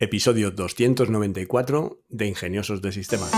Episodio 0.00 0.52
294 0.52 2.04
de 2.08 2.28
Ingeniosos 2.28 2.80
de 2.80 2.92
Sistemas. 2.92 3.32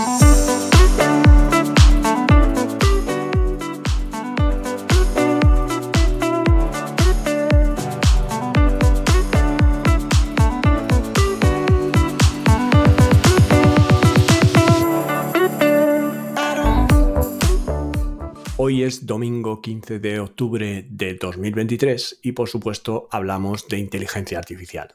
Hoy 18.57 18.83
es 18.83 19.07
domingo 19.07 19.61
15 19.61 19.97
de 19.97 20.19
octubre 20.19 20.85
de 20.87 21.15
2023 21.15 22.19
y 22.21 22.33
por 22.33 22.47
supuesto 22.47 23.07
hablamos 23.09 23.67
de 23.67 23.79
inteligencia 23.79 24.37
artificial. 24.37 24.93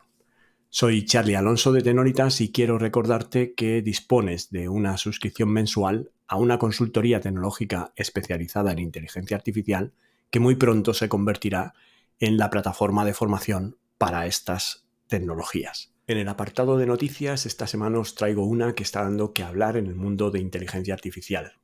Soy 0.69 1.05
Charlie 1.05 1.37
Alonso 1.37 1.73
de 1.73 1.83
Tenoritas 1.83 2.41
y 2.41 2.53
quiero 2.53 2.79
recordarte 2.79 3.55
que 3.55 3.83
dispones 3.83 4.51
de 4.51 4.69
una 4.69 4.99
suscripción 4.99 5.49
mensual 5.49 6.11
a 6.27 6.37
una 6.37 6.59
consultoría 6.59 7.21
tecnológica 7.21 7.93
especializada 7.97 8.73
en 8.73 8.81
inteligencia 8.81 9.37
artificial 9.37 9.93
que 10.31 10.41
muy 10.41 10.57
pronto 10.57 10.93
se 10.93 11.09
convertirá 11.09 11.75
en 12.19 12.37
la 12.37 12.51
plataforma 12.51 13.05
de 13.05 13.15
formación 13.15 13.79
para 13.97 14.27
estas 14.27 14.87
tecnologías. 15.07 15.93
En 16.09 16.19
el 16.19 16.29
apartado 16.29 16.77
de 16.77 16.87
noticias, 16.87 17.47
esta 17.47 17.67
semana 17.67 17.99
os 17.99 18.15
traigo 18.15 18.45
una 18.45 18.75
que 18.75 18.83
está 18.83 19.03
dando 19.03 19.33
que 19.33 19.43
hablar 19.43 19.77
en 19.77 19.87
el 19.87 19.95
mundo 19.95 20.31
de 20.31 20.41
inteligencia 20.41 20.95
artificial. 20.95 21.55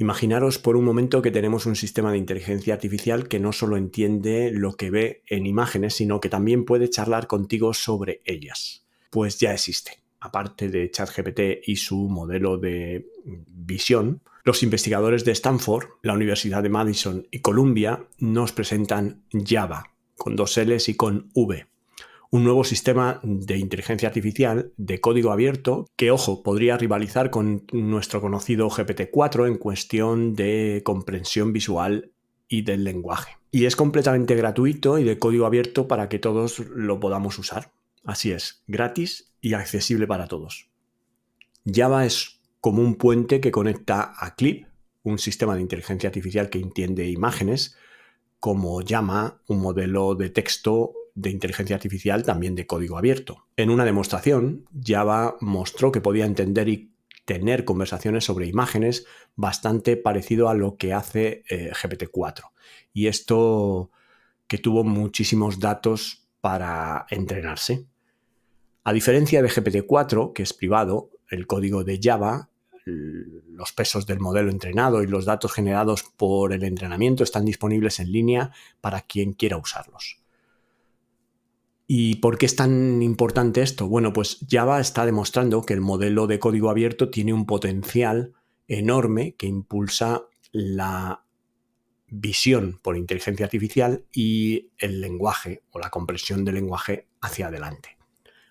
Imaginaros 0.00 0.58
por 0.58 0.76
un 0.76 0.84
momento 0.84 1.22
que 1.22 1.32
tenemos 1.32 1.66
un 1.66 1.74
sistema 1.74 2.12
de 2.12 2.18
inteligencia 2.18 2.72
artificial 2.72 3.26
que 3.26 3.40
no 3.40 3.52
solo 3.52 3.76
entiende 3.76 4.52
lo 4.52 4.76
que 4.76 4.90
ve 4.90 5.24
en 5.26 5.44
imágenes, 5.44 5.94
sino 5.94 6.20
que 6.20 6.28
también 6.28 6.64
puede 6.64 6.88
charlar 6.88 7.26
contigo 7.26 7.74
sobre 7.74 8.22
ellas. 8.24 8.86
Pues 9.10 9.40
ya 9.40 9.52
existe. 9.52 9.98
Aparte 10.20 10.68
de 10.68 10.88
ChatGPT 10.88 11.40
y 11.66 11.76
su 11.76 12.08
modelo 12.08 12.58
de 12.58 13.08
visión, 13.24 14.22
los 14.44 14.62
investigadores 14.62 15.24
de 15.24 15.32
Stanford, 15.32 15.86
la 16.02 16.14
Universidad 16.14 16.62
de 16.62 16.68
Madison 16.68 17.26
y 17.32 17.40
Columbia 17.40 18.06
nos 18.18 18.52
presentan 18.52 19.24
Java, 19.32 19.90
con 20.16 20.36
dos 20.36 20.56
L's 20.58 20.88
y 20.88 20.94
con 20.94 21.28
V 21.34 21.66
un 22.30 22.44
nuevo 22.44 22.62
sistema 22.64 23.20
de 23.22 23.56
inteligencia 23.56 24.08
artificial 24.08 24.72
de 24.76 25.00
código 25.00 25.32
abierto 25.32 25.86
que, 25.96 26.10
ojo, 26.10 26.42
podría 26.42 26.76
rivalizar 26.76 27.30
con 27.30 27.64
nuestro 27.72 28.20
conocido 28.20 28.68
GPT-4 28.68 29.46
en 29.46 29.56
cuestión 29.56 30.34
de 30.34 30.82
comprensión 30.84 31.52
visual 31.52 32.12
y 32.48 32.62
del 32.62 32.84
lenguaje. 32.84 33.36
Y 33.50 33.64
es 33.64 33.76
completamente 33.76 34.34
gratuito 34.34 34.98
y 34.98 35.04
de 35.04 35.18
código 35.18 35.46
abierto 35.46 35.88
para 35.88 36.08
que 36.08 36.18
todos 36.18 36.58
lo 36.58 37.00
podamos 37.00 37.38
usar. 37.38 37.72
Así 38.04 38.30
es, 38.30 38.62
gratis 38.66 39.32
y 39.40 39.54
accesible 39.54 40.06
para 40.06 40.26
todos. 40.26 40.68
Java 41.64 42.04
es 42.04 42.40
como 42.60 42.82
un 42.82 42.96
puente 42.96 43.40
que 43.40 43.50
conecta 43.50 44.12
a 44.18 44.34
Clip, 44.34 44.66
un 45.02 45.18
sistema 45.18 45.54
de 45.54 45.62
inteligencia 45.62 46.08
artificial 46.08 46.50
que 46.50 46.58
entiende 46.58 47.08
imágenes, 47.08 47.76
como 48.40 48.82
llama 48.82 49.40
un 49.48 49.60
modelo 49.60 50.14
de 50.14 50.30
texto 50.30 50.92
de 51.18 51.30
inteligencia 51.30 51.76
artificial 51.76 52.22
también 52.22 52.54
de 52.54 52.66
código 52.66 52.96
abierto. 52.96 53.46
En 53.56 53.70
una 53.70 53.84
demostración, 53.84 54.66
Java 54.84 55.36
mostró 55.40 55.90
que 55.90 56.00
podía 56.00 56.24
entender 56.24 56.68
y 56.68 56.92
tener 57.24 57.64
conversaciones 57.64 58.24
sobre 58.24 58.46
imágenes 58.46 59.04
bastante 59.34 59.96
parecido 59.96 60.48
a 60.48 60.54
lo 60.54 60.76
que 60.76 60.94
hace 60.94 61.44
eh, 61.50 61.72
GPT-4. 61.72 62.44
Y 62.92 63.08
esto 63.08 63.90
que 64.46 64.58
tuvo 64.58 64.84
muchísimos 64.84 65.58
datos 65.58 66.26
para 66.40 67.06
entrenarse. 67.10 67.86
A 68.84 68.92
diferencia 68.92 69.42
de 69.42 69.50
GPT-4, 69.50 70.32
que 70.32 70.44
es 70.44 70.54
privado, 70.54 71.10
el 71.28 71.46
código 71.46 71.84
de 71.84 72.00
Java, 72.02 72.48
los 73.50 73.72
pesos 73.72 74.06
del 74.06 74.20
modelo 74.20 74.50
entrenado 74.50 75.02
y 75.02 75.06
los 75.06 75.24
datos 75.26 75.52
generados 75.52 76.04
por 76.16 76.52
el 76.52 76.62
entrenamiento 76.62 77.24
están 77.24 77.44
disponibles 77.44 78.00
en 78.00 78.12
línea 78.12 78.52
para 78.80 79.02
quien 79.02 79.32
quiera 79.32 79.58
usarlos. 79.58 80.17
¿Y 81.90 82.16
por 82.16 82.36
qué 82.36 82.44
es 82.44 82.54
tan 82.54 83.00
importante 83.02 83.62
esto? 83.62 83.88
Bueno, 83.88 84.12
pues 84.12 84.44
Java 84.46 84.78
está 84.78 85.06
demostrando 85.06 85.62
que 85.62 85.72
el 85.72 85.80
modelo 85.80 86.26
de 86.26 86.38
código 86.38 86.68
abierto 86.68 87.08
tiene 87.08 87.32
un 87.32 87.46
potencial 87.46 88.34
enorme 88.68 89.36
que 89.36 89.46
impulsa 89.46 90.24
la 90.52 91.24
visión 92.08 92.78
por 92.82 92.98
inteligencia 92.98 93.46
artificial 93.46 94.04
y 94.12 94.70
el 94.76 95.00
lenguaje 95.00 95.62
o 95.70 95.78
la 95.78 95.88
comprensión 95.88 96.44
del 96.44 96.56
lenguaje 96.56 97.08
hacia 97.22 97.46
adelante. 97.46 97.96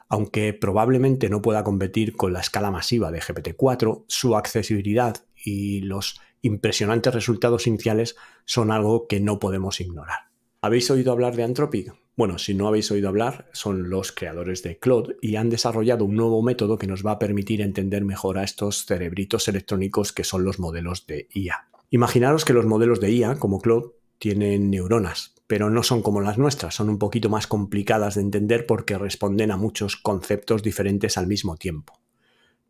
Aunque 0.10 0.54
probablemente 0.54 1.30
no 1.30 1.40
pueda 1.40 1.64
competir 1.64 2.16
con 2.16 2.34
la 2.34 2.40
escala 2.40 2.72
masiva 2.72 3.12
de 3.12 3.22
GPT-4, 3.22 4.06
su 4.08 4.36
accesibilidad 4.36 5.16
y 5.36 5.82
los 5.82 6.20
impresionantes 6.42 7.14
resultados 7.14 7.68
iniciales 7.68 8.16
son 8.46 8.72
algo 8.72 9.06
que 9.06 9.20
no 9.20 9.38
podemos 9.38 9.80
ignorar. 9.80 10.32
¿Habéis 10.60 10.90
oído 10.90 11.12
hablar 11.12 11.36
de 11.36 11.44
Anthropic? 11.44 12.07
Bueno, 12.18 12.40
si 12.40 12.56
no 12.56 12.68
habéis 12.68 12.90
oído 12.90 13.10
hablar, 13.10 13.48
son 13.54 13.92
los 13.92 14.12
creadores 14.12 14.64
de 14.64 14.80
Claude 14.80 15.18
y 15.22 15.36
han 15.36 15.52
desarrollado 15.52 16.04
un 16.04 16.16
nuevo 16.16 16.42
método 16.42 16.80
que 16.80 16.88
nos 16.88 17.06
va 17.06 17.12
a 17.12 17.20
permitir 17.20 17.62
entender 17.62 18.04
mejor 18.04 18.40
a 18.40 18.44
estos 18.44 18.86
cerebritos 18.86 19.48
electrónicos 19.48 20.14
que 20.14 20.24
son 20.24 20.44
los 20.44 20.58
modelos 20.58 21.06
de 21.06 21.28
IA. 21.32 21.68
Imaginaros 21.92 22.44
que 22.44 22.54
los 22.54 22.66
modelos 22.66 23.00
de 23.00 23.12
IA, 23.12 23.36
como 23.36 23.62
Claude, 23.62 23.92
tienen 24.18 24.72
neuronas, 24.72 25.36
pero 25.46 25.70
no 25.70 25.84
son 25.84 26.02
como 26.02 26.20
las 26.20 26.40
nuestras, 26.40 26.74
son 26.74 26.90
un 26.90 26.98
poquito 26.98 27.30
más 27.30 27.46
complicadas 27.46 28.16
de 28.16 28.22
entender 28.22 28.66
porque 28.66 28.98
responden 28.98 29.52
a 29.52 29.58
muchos 29.58 29.96
conceptos 29.96 30.64
diferentes 30.64 31.20
al 31.20 31.28
mismo 31.28 31.56
tiempo. 31.56 32.00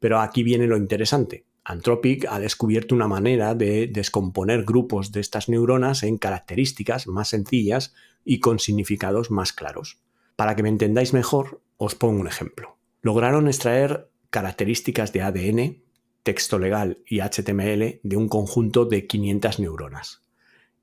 Pero 0.01 0.19
aquí 0.19 0.43
viene 0.43 0.67
lo 0.67 0.75
interesante. 0.75 1.45
Anthropic 1.63 2.25
ha 2.29 2.39
descubierto 2.39 2.95
una 2.95 3.07
manera 3.07 3.55
de 3.55 3.87
descomponer 3.87 4.63
grupos 4.63 5.13
de 5.13 5.21
estas 5.21 5.47
neuronas 5.47 6.03
en 6.03 6.17
características 6.17 7.07
más 7.07 7.29
sencillas 7.29 7.93
y 8.27 8.39
con 8.41 8.59
significados 8.59 9.31
más 9.31 9.53
claros. 9.53 9.99
Para 10.35 10.55
que 10.55 10.61
me 10.61 10.69
entendáis 10.69 11.13
mejor, 11.13 11.61
os 11.77 11.95
pongo 11.95 12.19
un 12.19 12.27
ejemplo. 12.27 12.77
Lograron 13.01 13.47
extraer 13.47 14.11
características 14.29 15.13
de 15.13 15.21
ADN, 15.21 15.83
texto 16.23 16.59
legal 16.59 16.99
y 17.07 17.21
HTML 17.21 18.01
de 18.03 18.17
un 18.17 18.27
conjunto 18.27 18.85
de 18.85 19.07
500 19.07 19.59
neuronas. 19.61 20.23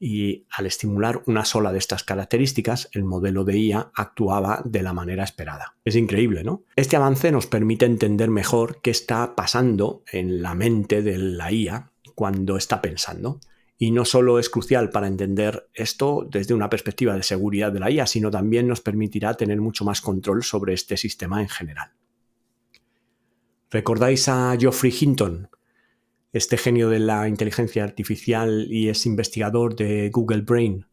Y 0.01 0.47
al 0.51 0.67
estimular 0.67 1.23
una 1.27 1.45
sola 1.45 1.71
de 1.71 1.79
estas 1.79 2.03
características, 2.03 2.89
el 2.93 3.05
modelo 3.05 3.45
de 3.45 3.59
IA 3.59 3.93
actuaba 3.95 4.63
de 4.65 4.83
la 4.83 4.95
manera 4.95 5.23
esperada. 5.23 5.77
Es 5.85 5.97
increíble, 5.97 6.45
¿no? 6.45 6.65
Este 6.77 6.97
avance 6.97 7.31
nos 7.31 7.47
permite 7.47 7.85
entender 7.85 8.31
mejor 8.31 8.81
qué 8.81 8.91
está 8.91 9.37
pasando 9.37 10.03
en 10.11 10.41
la 10.43 10.55
mente 10.55 11.03
de 11.03 11.19
la 11.19 11.53
IA 11.53 11.93
cuando 12.15 12.57
está 12.57 12.81
pensando. 12.81 13.39
Y 13.85 13.91
no 13.91 14.07
solo 14.07 14.39
es 14.39 14.49
crucial 14.49 14.89
para 14.89 15.09
entender 15.09 15.69
esto 15.75 16.27
desde 16.31 16.55
una 16.55 16.71
perspectiva 16.71 17.15
de 17.15 17.23
seguridad 17.23 17.71
de 17.71 17.81
la 17.81 17.91
IA, 17.91 18.07
sino 18.07 18.31
también 18.31 18.67
nos 18.67 18.81
permitirá 18.81 19.35
tener 19.35 19.61
mucho 19.61 19.85
más 19.85 20.01
control 20.01 20.43
sobre 20.43 20.73
este 20.73 20.97
sistema 20.97 21.43
en 21.43 21.51
general. 21.51 21.93
¿Recordáis 23.71 24.27
a 24.29 24.57
Geoffrey 24.59 24.91
Hinton, 24.99 25.51
este 26.33 26.57
genio 26.57 26.89
de 26.89 26.99
la 26.99 27.29
inteligencia 27.29 27.85
artificial 27.85 28.69
y 28.71 28.89
es 28.89 29.05
investigador 29.05 29.77
de 29.77 30.09
Google 30.09 30.41
Brain? 30.41 30.87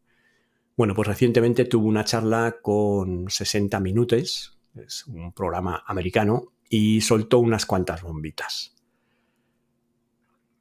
Bueno, 0.75 0.93
pues 0.93 1.07
recientemente 1.07 1.63
tuvo 1.63 1.87
una 1.87 2.03
charla 2.03 2.57
con 2.61 3.29
60 3.29 3.79
minutos, 3.79 4.59
es 4.75 5.07
un 5.07 5.31
programa 5.31 5.81
americano, 5.87 6.51
y 6.67 6.99
soltó 6.99 7.39
unas 7.39 7.65
cuantas 7.65 8.01
bombitas. 8.01 8.75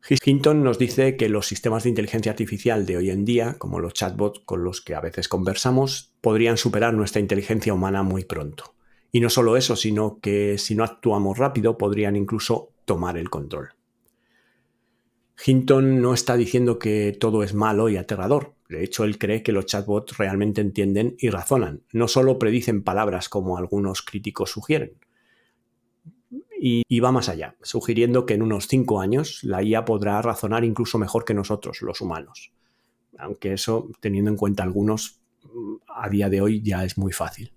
Hinton 0.08 0.64
nos 0.64 0.78
dice 0.78 1.16
que 1.16 1.28
los 1.28 1.46
sistemas 1.46 1.84
de 1.84 1.90
inteligencia 1.90 2.32
artificial 2.32 2.86
de 2.86 2.96
hoy 2.96 3.10
en 3.10 3.24
día, 3.24 3.56
como 3.58 3.80
los 3.80 3.92
chatbots 3.92 4.40
con 4.44 4.64
los 4.64 4.80
que 4.80 4.94
a 4.94 5.00
veces 5.00 5.28
conversamos, 5.28 6.14
podrían 6.20 6.56
superar 6.56 6.94
nuestra 6.94 7.20
inteligencia 7.20 7.74
humana 7.74 8.02
muy 8.02 8.24
pronto. 8.24 8.74
Y 9.12 9.20
no 9.20 9.28
solo 9.28 9.56
eso, 9.56 9.76
sino 9.76 10.18
que 10.20 10.56
si 10.58 10.74
no 10.74 10.84
actuamos 10.84 11.38
rápido 11.38 11.76
podrían 11.76 12.16
incluso 12.16 12.72
tomar 12.84 13.18
el 13.18 13.28
control. 13.28 13.70
Hinton 15.44 16.02
no 16.02 16.12
está 16.14 16.36
diciendo 16.36 16.78
que 16.78 17.16
todo 17.18 17.42
es 17.42 17.54
malo 17.54 17.88
y 17.88 17.96
aterrador. 17.96 18.54
De 18.68 18.84
hecho, 18.84 19.04
él 19.04 19.18
cree 19.18 19.42
que 19.42 19.52
los 19.52 19.66
chatbots 19.66 20.16
realmente 20.18 20.60
entienden 20.60 21.16
y 21.18 21.30
razonan. 21.30 21.82
No 21.92 22.08
solo 22.08 22.38
predicen 22.38 22.82
palabras 22.82 23.28
como 23.28 23.56
algunos 23.58 24.02
críticos 24.02 24.50
sugieren 24.50 24.98
y, 26.62 27.00
va 27.00 27.10
más 27.10 27.30
allá, 27.30 27.56
sugiriendo 27.62 28.26
que 28.26 28.34
en 28.34 28.42
unos 28.42 28.68
cinco 28.68 29.00
años 29.00 29.42
la 29.42 29.62
IA 29.62 29.86
podrá 29.86 30.20
razonar 30.20 30.62
incluso 30.62 30.98
mejor 30.98 31.24
que 31.24 31.32
nosotros, 31.32 31.80
los 31.80 32.02
humanos. 32.02 32.52
Aunque 33.18 33.54
eso, 33.54 33.88
teniendo 34.00 34.30
en 34.30 34.36
cuenta 34.36 34.62
algunos, 34.62 35.20
a 35.88 36.10
día 36.10 36.28
de 36.28 36.42
hoy 36.42 36.60
ya 36.62 36.84
es 36.84 36.98
muy 36.98 37.12
fácil. 37.12 37.54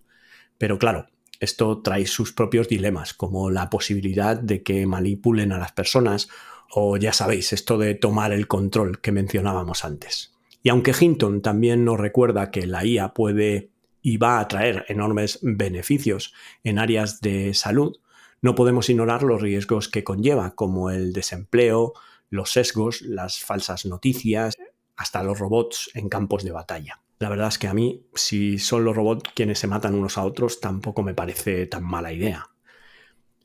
Pero 0.58 0.80
claro, 0.80 1.08
esto 1.42 1.82
trae 1.82 2.06
sus 2.06 2.32
propios 2.32 2.70
dilemas, 2.70 3.14
como 3.14 3.52
la 3.52 3.70
posibilidad 3.70 4.38
de 4.38 4.64
que 4.64 4.86
manipulen 4.88 5.52
a 5.52 5.58
las 5.58 5.74
personas 5.74 6.30
o 6.72 6.96
ya 6.96 7.12
sabéis, 7.12 7.52
esto 7.52 7.78
de 7.78 7.96
tomar 7.96 8.32
el 8.32 8.48
control 8.48 9.02
que 9.02 9.12
mencionábamos 9.12 9.84
antes. 9.84 10.34
Y 10.64 10.70
aunque 10.70 10.96
Hinton 10.98 11.42
también 11.42 11.84
nos 11.84 12.00
recuerda 12.00 12.52
que 12.52 12.66
la 12.68 12.86
IA 12.86 13.14
puede 13.14 13.70
y 14.02 14.16
va 14.16 14.40
a 14.40 14.48
traer 14.48 14.86
enormes 14.88 15.40
beneficios 15.42 16.34
en 16.64 16.80
áreas 16.80 17.20
de 17.20 17.54
salud, 17.54 17.98
no 18.44 18.56
podemos 18.56 18.90
ignorar 18.90 19.24
los 19.24 19.42
riesgos 19.42 19.88
que 19.88 20.04
conlleva, 20.04 20.54
como 20.54 20.92
el 20.92 21.14
desempleo, 21.14 21.94
los 22.30 22.52
sesgos, 22.52 23.02
las 23.02 23.40
falsas 23.40 23.86
noticias, 23.86 24.56
hasta 24.98 25.24
los 25.24 25.40
robots 25.40 25.90
en 25.94 26.10
campos 26.10 26.44
de 26.44 26.52
batalla. 26.52 27.02
La 27.20 27.30
verdad 27.30 27.48
es 27.48 27.58
que 27.58 27.70
a 27.70 27.74
mí, 27.74 28.06
si 28.14 28.60
son 28.60 28.84
los 28.84 28.98
robots 28.98 29.32
quienes 29.34 29.60
se 29.60 29.68
matan 29.68 29.96
unos 29.96 30.18
a 30.18 30.26
otros, 30.26 30.60
tampoco 30.60 31.04
me 31.04 31.14
parece 31.14 31.68
tan 31.68 31.86
mala 31.86 32.12
idea. 32.12 32.50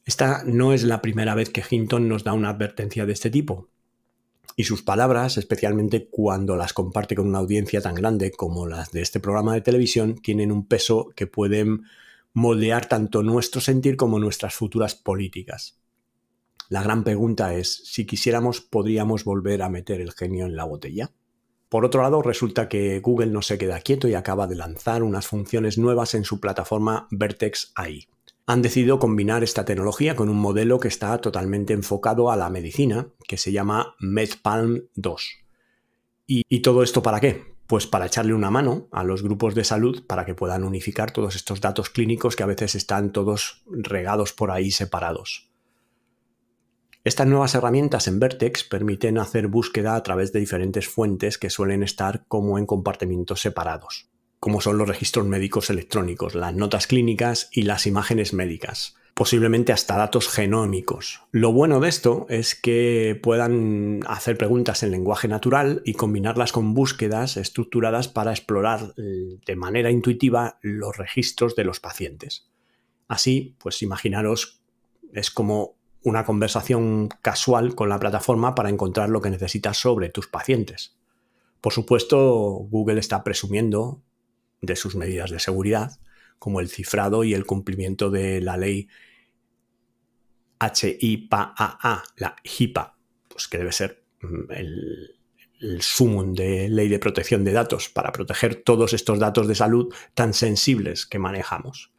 Esta 0.05 0.43
no 0.45 0.73
es 0.73 0.83
la 0.83 1.01
primera 1.01 1.37
vez 1.37 1.51
que 1.51 1.63
Hinton 1.69 2.09
nos 2.09 2.25
da 2.25 2.33
una 2.33 2.49
advertencia 2.49 3.07
de 3.07 3.13
este 3.13 3.31
tipo. 3.31 3.69
Y 4.57 4.65
sus 4.65 4.83
palabras, 4.83 5.39
especialmente 5.39 6.09
cuando 6.11 6.57
las 6.57 6.73
comparte 6.73 7.15
con 7.15 7.29
una 7.29 7.39
audiencia 7.39 7.81
tan 7.81 7.95
grande 7.95 8.33
como 8.33 8.67
las 8.67 8.91
de 8.91 9.03
este 9.03 9.21
programa 9.21 9.55
de 9.55 9.61
televisión, 9.61 10.17
tienen 10.17 10.51
un 10.51 10.67
peso 10.67 11.13
que 11.15 11.29
pueden 11.29 11.85
moldear 12.39 12.87
tanto 12.87 13.25
nuestro 13.25 13.61
sentir 13.61 13.97
como 13.97 14.21
nuestras 14.21 14.55
futuras 14.55 14.95
políticas. 14.95 15.81
La 16.69 16.85
gran 16.85 17.03
pregunta 17.03 17.55
es, 17.55 17.83
si 17.85 18.07
quisiéramos, 18.07 18.61
¿podríamos 18.61 19.25
volver 19.25 19.61
a 19.61 19.69
meter 19.69 20.01
el 20.01 20.13
genio 20.13 20.47
en 20.47 20.55
la 20.55 20.65
botella? 20.65 21.11
Por 21.69 21.85
otro 21.85 22.03
lado, 22.03 22.23
resulta 22.23 22.69
que 22.69 23.01
Google 23.01 23.33
no 23.33 23.43
se 23.43 23.59
queda 23.59 23.81
quieto 23.81 24.07
y 24.07 24.15
acaba 24.15 24.47
de 24.47 24.55
lanzar 24.55 25.03
unas 25.03 25.27
funciones 25.27 25.79
nuevas 25.79 26.15
en 26.15 26.25
su 26.25 26.39
plataforma 26.39 27.09
Vertex 27.11 27.73
AI. 27.75 28.07
Han 28.47 28.63
decidido 28.63 29.01
combinar 29.01 29.43
esta 29.43 29.65
tecnología 29.65 30.15
con 30.15 30.29
un 30.29 30.39
modelo 30.39 30.79
que 30.79 30.89
está 30.89 31.19
totalmente 31.19 31.73
enfocado 31.73 32.31
a 32.31 32.37
la 32.37 32.51
medicina, 32.51 33.09
que 33.27 33.37
se 33.37 33.51
llama 33.51 33.97
MedPalm 33.99 34.85
2. 34.95 35.29
¿Y, 36.29 36.43
y 36.49 36.61
todo 36.61 36.85
esto 36.85 37.03
para 37.03 37.21
qué? 37.21 37.58
Pues 37.69 37.87
para 37.87 38.07
echarle 38.07 38.33
una 38.33 38.51
mano 38.51 38.89
a 38.91 39.05
los 39.05 39.23
grupos 39.23 39.55
de 39.55 39.63
salud 39.63 40.03
para 40.07 40.25
que 40.25 40.35
puedan 40.35 40.65
unificar 40.65 41.11
todos 41.11 41.37
estos 41.37 41.61
datos 41.61 41.91
clínicos 41.91 42.35
que 42.35 42.43
a 42.43 42.47
veces 42.47 42.75
están 42.75 43.13
todos 43.13 43.63
regados 43.67 44.33
por 44.33 44.51
ahí 44.51 44.71
separados. 44.71 45.51
Estas 47.05 47.27
nuevas 47.27 47.55
herramientas 47.55 48.09
en 48.09 48.21
Vertex 48.21 48.65
permiten 48.65 49.19
hacer 49.19 49.49
búsqueda 49.49 49.97
a 49.97 50.03
través 50.03 50.33
de 50.33 50.41
diferentes 50.41 50.89
fuentes 50.89 51.37
que 51.37 51.51
suelen 51.51 51.83
estar 51.83 52.25
como 52.27 52.59
en 52.59 52.65
compartimientos 52.65 53.43
separados, 53.43 54.09
como 54.41 54.63
son 54.63 54.79
los 54.79 54.89
registros 54.89 55.27
médicos 55.27 55.69
electrónicos, 55.69 56.35
las 56.35 56.55
notas 56.55 56.87
clínicas 56.87 57.51
y 57.53 57.63
las 57.63 57.87
imágenes 57.87 58.33
médicas, 58.33 58.97
posiblemente 59.19 59.73
hasta 59.73 59.97
datos 59.97 60.29
genómicos. 60.29 61.23
Lo 61.33 61.51
bueno 61.51 61.81
de 61.81 61.89
esto 61.89 62.27
es 62.29 62.55
que 62.55 63.19
puedan 63.21 63.99
hacer 64.07 64.39
preguntas 64.39 64.85
en 64.85 64.93
lenguaje 64.93 65.27
natural 65.27 65.83
y 65.85 65.95
combinarlas 65.95 66.53
con 66.53 66.73
búsquedas 66.73 67.37
estructuradas 67.37 68.07
para 68.07 68.31
explorar 68.31 68.95
eh, 68.97 69.41
de 69.45 69.57
manera 69.57 69.91
intuitiva 69.91 70.61
los 70.63 70.97
registros 70.97 71.57
de 71.57 71.65
los 71.65 71.81
pacientes. 71.81 72.49
Así, 73.09 73.57
pues 73.59 73.83
imaginaros, 73.83 74.61
es 75.13 75.33
como 75.33 75.75
una 76.05 76.25
conversación 76.25 77.09
casual 77.21 77.75
con 77.75 77.89
la 77.89 77.99
plataforma 77.99 78.55
para 78.55 78.71
encontrar 78.71 79.09
lo 79.09 79.21
que 79.21 79.31
necesitas 79.31 79.79
sobre 79.79 80.11
tus 80.11 80.29
pacientes. 80.29 80.97
Por 81.61 81.73
supuesto, 81.73 82.21
Google 82.71 83.01
está 83.01 83.25
presumiendo 83.25 84.01
de 84.61 84.77
sus 84.77 84.95
medidas 84.95 85.31
de 85.33 85.41
seguridad, 85.41 85.99
como 86.39 86.61
el 86.61 86.69
cifrado 86.69 87.25
y 87.25 87.35
el 87.35 87.47
cumplimiento 87.47 88.11
de 88.11 88.41
la 88.41 88.57
ley 88.57 88.87
HIPAA, 90.61 92.03
la 92.17 92.37
HIPAA, 92.43 92.97
pues 93.29 93.49
que 93.49 93.59
debe 93.59 93.73
ser 93.73 94.05
mm, 94.21 94.53
el, 94.53 95.19
el 95.61 95.83
sumum 95.83 96.35
de 96.35 96.69
ley 96.69 96.89
de 96.89 96.99
protección 96.99 97.45
de 97.45 97.53
datos 97.53 97.89
para 97.89 98.13
proteger 98.13 98.57
todos 98.57 98.93
estos 98.93 99.19
datos 99.19 99.49
de 99.49 99.55
salud 99.55 99.93
tan 100.15 100.35
sensibles 100.35 101.07
que 101.07 101.19
manejamos. 101.19 101.93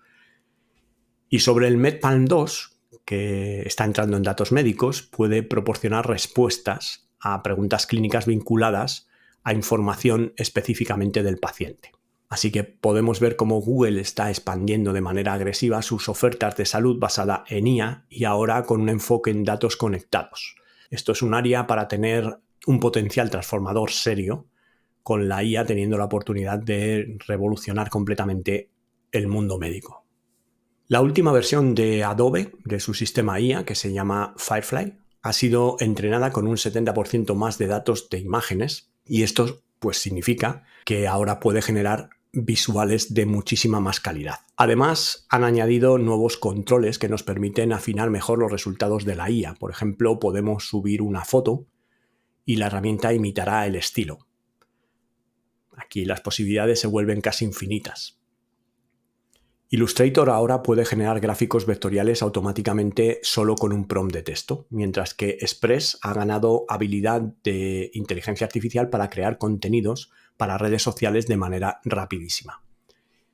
Y 1.30 1.40
sobre 1.40 1.68
el 1.68 1.78
MedPalm 1.78 2.26
2, 2.26 2.78
que 3.06 3.62
está 3.62 3.86
entrando 3.86 4.18
en 4.18 4.24
datos 4.24 4.52
médicos 4.52 5.02
puede 5.02 5.44
proporcionar 5.44 6.08
respuestas 6.08 7.10
a 7.20 7.44
preguntas 7.44 7.86
clínicas 7.86 8.26
vinculadas 8.26 9.08
a 9.44 9.54
información 9.54 10.34
específicamente 10.38 11.24
del 11.24 11.38
paciente. 11.38 11.92
Así 12.30 12.52
que 12.52 12.64
podemos 12.64 13.20
ver 13.20 13.36
cómo 13.36 13.60
Google 13.60 14.00
está 14.00 14.30
expandiendo 14.30 14.94
de 14.94 15.02
manera 15.02 15.34
agresiva 15.34 15.81
sus 15.81 16.10
ofertas 16.10 16.56
de 16.56 16.66
salud 16.66 17.00
basada 17.00 17.44
en 17.48 17.66
IA 17.66 18.06
y 18.08 18.26
ahora 18.26 18.64
con 18.64 18.81
un 18.81 18.90
enfoque 18.90 19.31
en 19.31 19.44
datos 19.44 19.76
conectados. 19.76 20.56
Esto 20.92 21.12
es 21.12 21.24
un 21.24 21.34
área 21.34 21.66
para 21.66 21.88
tener 21.88 22.38
un 22.68 22.80
potencial 22.80 23.31
transformador 23.31 23.90
serio, 23.92 24.46
con 25.02 25.28
la 25.28 25.44
IA 25.44 25.66
teniendo 25.66 25.98
la 25.98 26.06
oportunidad 26.06 26.60
de 26.60 27.18
revolucionar 27.28 27.90
completamente 27.90 28.70
el 29.12 29.28
mundo 29.28 29.58
médico. 29.58 30.06
La 30.88 31.02
última 31.02 31.31
versión 31.31 31.74
de 31.74 32.04
Adobe, 32.04 32.52
de 32.64 32.80
su 32.80 32.94
sistema 32.94 33.40
IA, 33.40 33.66
que 33.66 33.74
se 33.74 33.92
llama 33.92 34.36
Firefly, 34.38 35.00
ha 35.22 35.34
sido 35.34 35.78
entrenada 35.80 36.31
con 36.31 36.46
un 36.46 36.58
70% 36.58 37.34
más 37.34 37.58
de 37.58 37.68
datos 37.68 38.10
de 38.10 38.20
imágenes 38.20 38.92
y 39.06 39.24
esto 39.24 39.62
pues 39.80 39.98
significa 39.98 40.64
que 40.86 41.08
ahora 41.08 41.40
puede 41.40 41.62
generar 41.62 42.10
visuales 42.31 43.14
de 43.14 43.26
muchísima 43.26 43.80
más 43.80 44.00
calidad. 44.00 44.40
Además, 44.56 45.26
han 45.30 45.44
añadido 45.44 45.98
nuevos 45.98 46.38
controles 46.38 47.00
que 47.00 47.10
nos 47.10 47.24
permiten 47.24 47.74
afinar 47.74 48.10
mejor 48.10 48.40
los 48.40 48.52
resultados 48.52 49.06
de 49.06 49.16
la 49.16 49.30
IA. 49.30 49.56
Por 49.56 49.72
ejemplo, 49.72 50.20
podemos 50.20 50.68
subir 50.68 51.02
una 51.02 51.26
foto 51.26 51.66
y 52.46 52.58
la 52.58 52.68
herramienta 52.68 53.14
imitará 53.14 53.66
el 53.66 53.76
estilo. 53.76 54.28
Aquí 55.76 56.06
las 56.06 56.22
posibilidades 56.22 56.80
se 56.80 56.88
vuelven 56.88 57.22
casi 57.22 57.46
infinitas. 57.46 58.20
Illustrator 59.72 60.31
ahora 60.31 60.64
puede 60.64 60.84
generar 60.84 61.20
gráficos 61.20 61.68
vectoriales 61.68 62.24
automáticamente 62.24 63.20
solo 63.22 63.54
con 63.54 63.72
un 63.72 63.88
prompt 63.88 64.14
de 64.14 64.24
texto, 64.24 64.66
mientras 64.72 65.14
que 65.14 65.38
Express 65.42 66.00
ha 66.02 66.12
ganado 66.14 66.66
habilidad 66.70 67.22
de 67.44 67.92
inteligencia 67.94 68.48
artificial 68.48 68.90
para 68.90 69.12
crear 69.12 69.38
contenidos 69.38 70.12
para 70.40 70.58
redes 70.58 70.82
sociales 70.82 71.28
de 71.28 71.36
manera 71.36 71.82
rapidísima. 71.84 72.64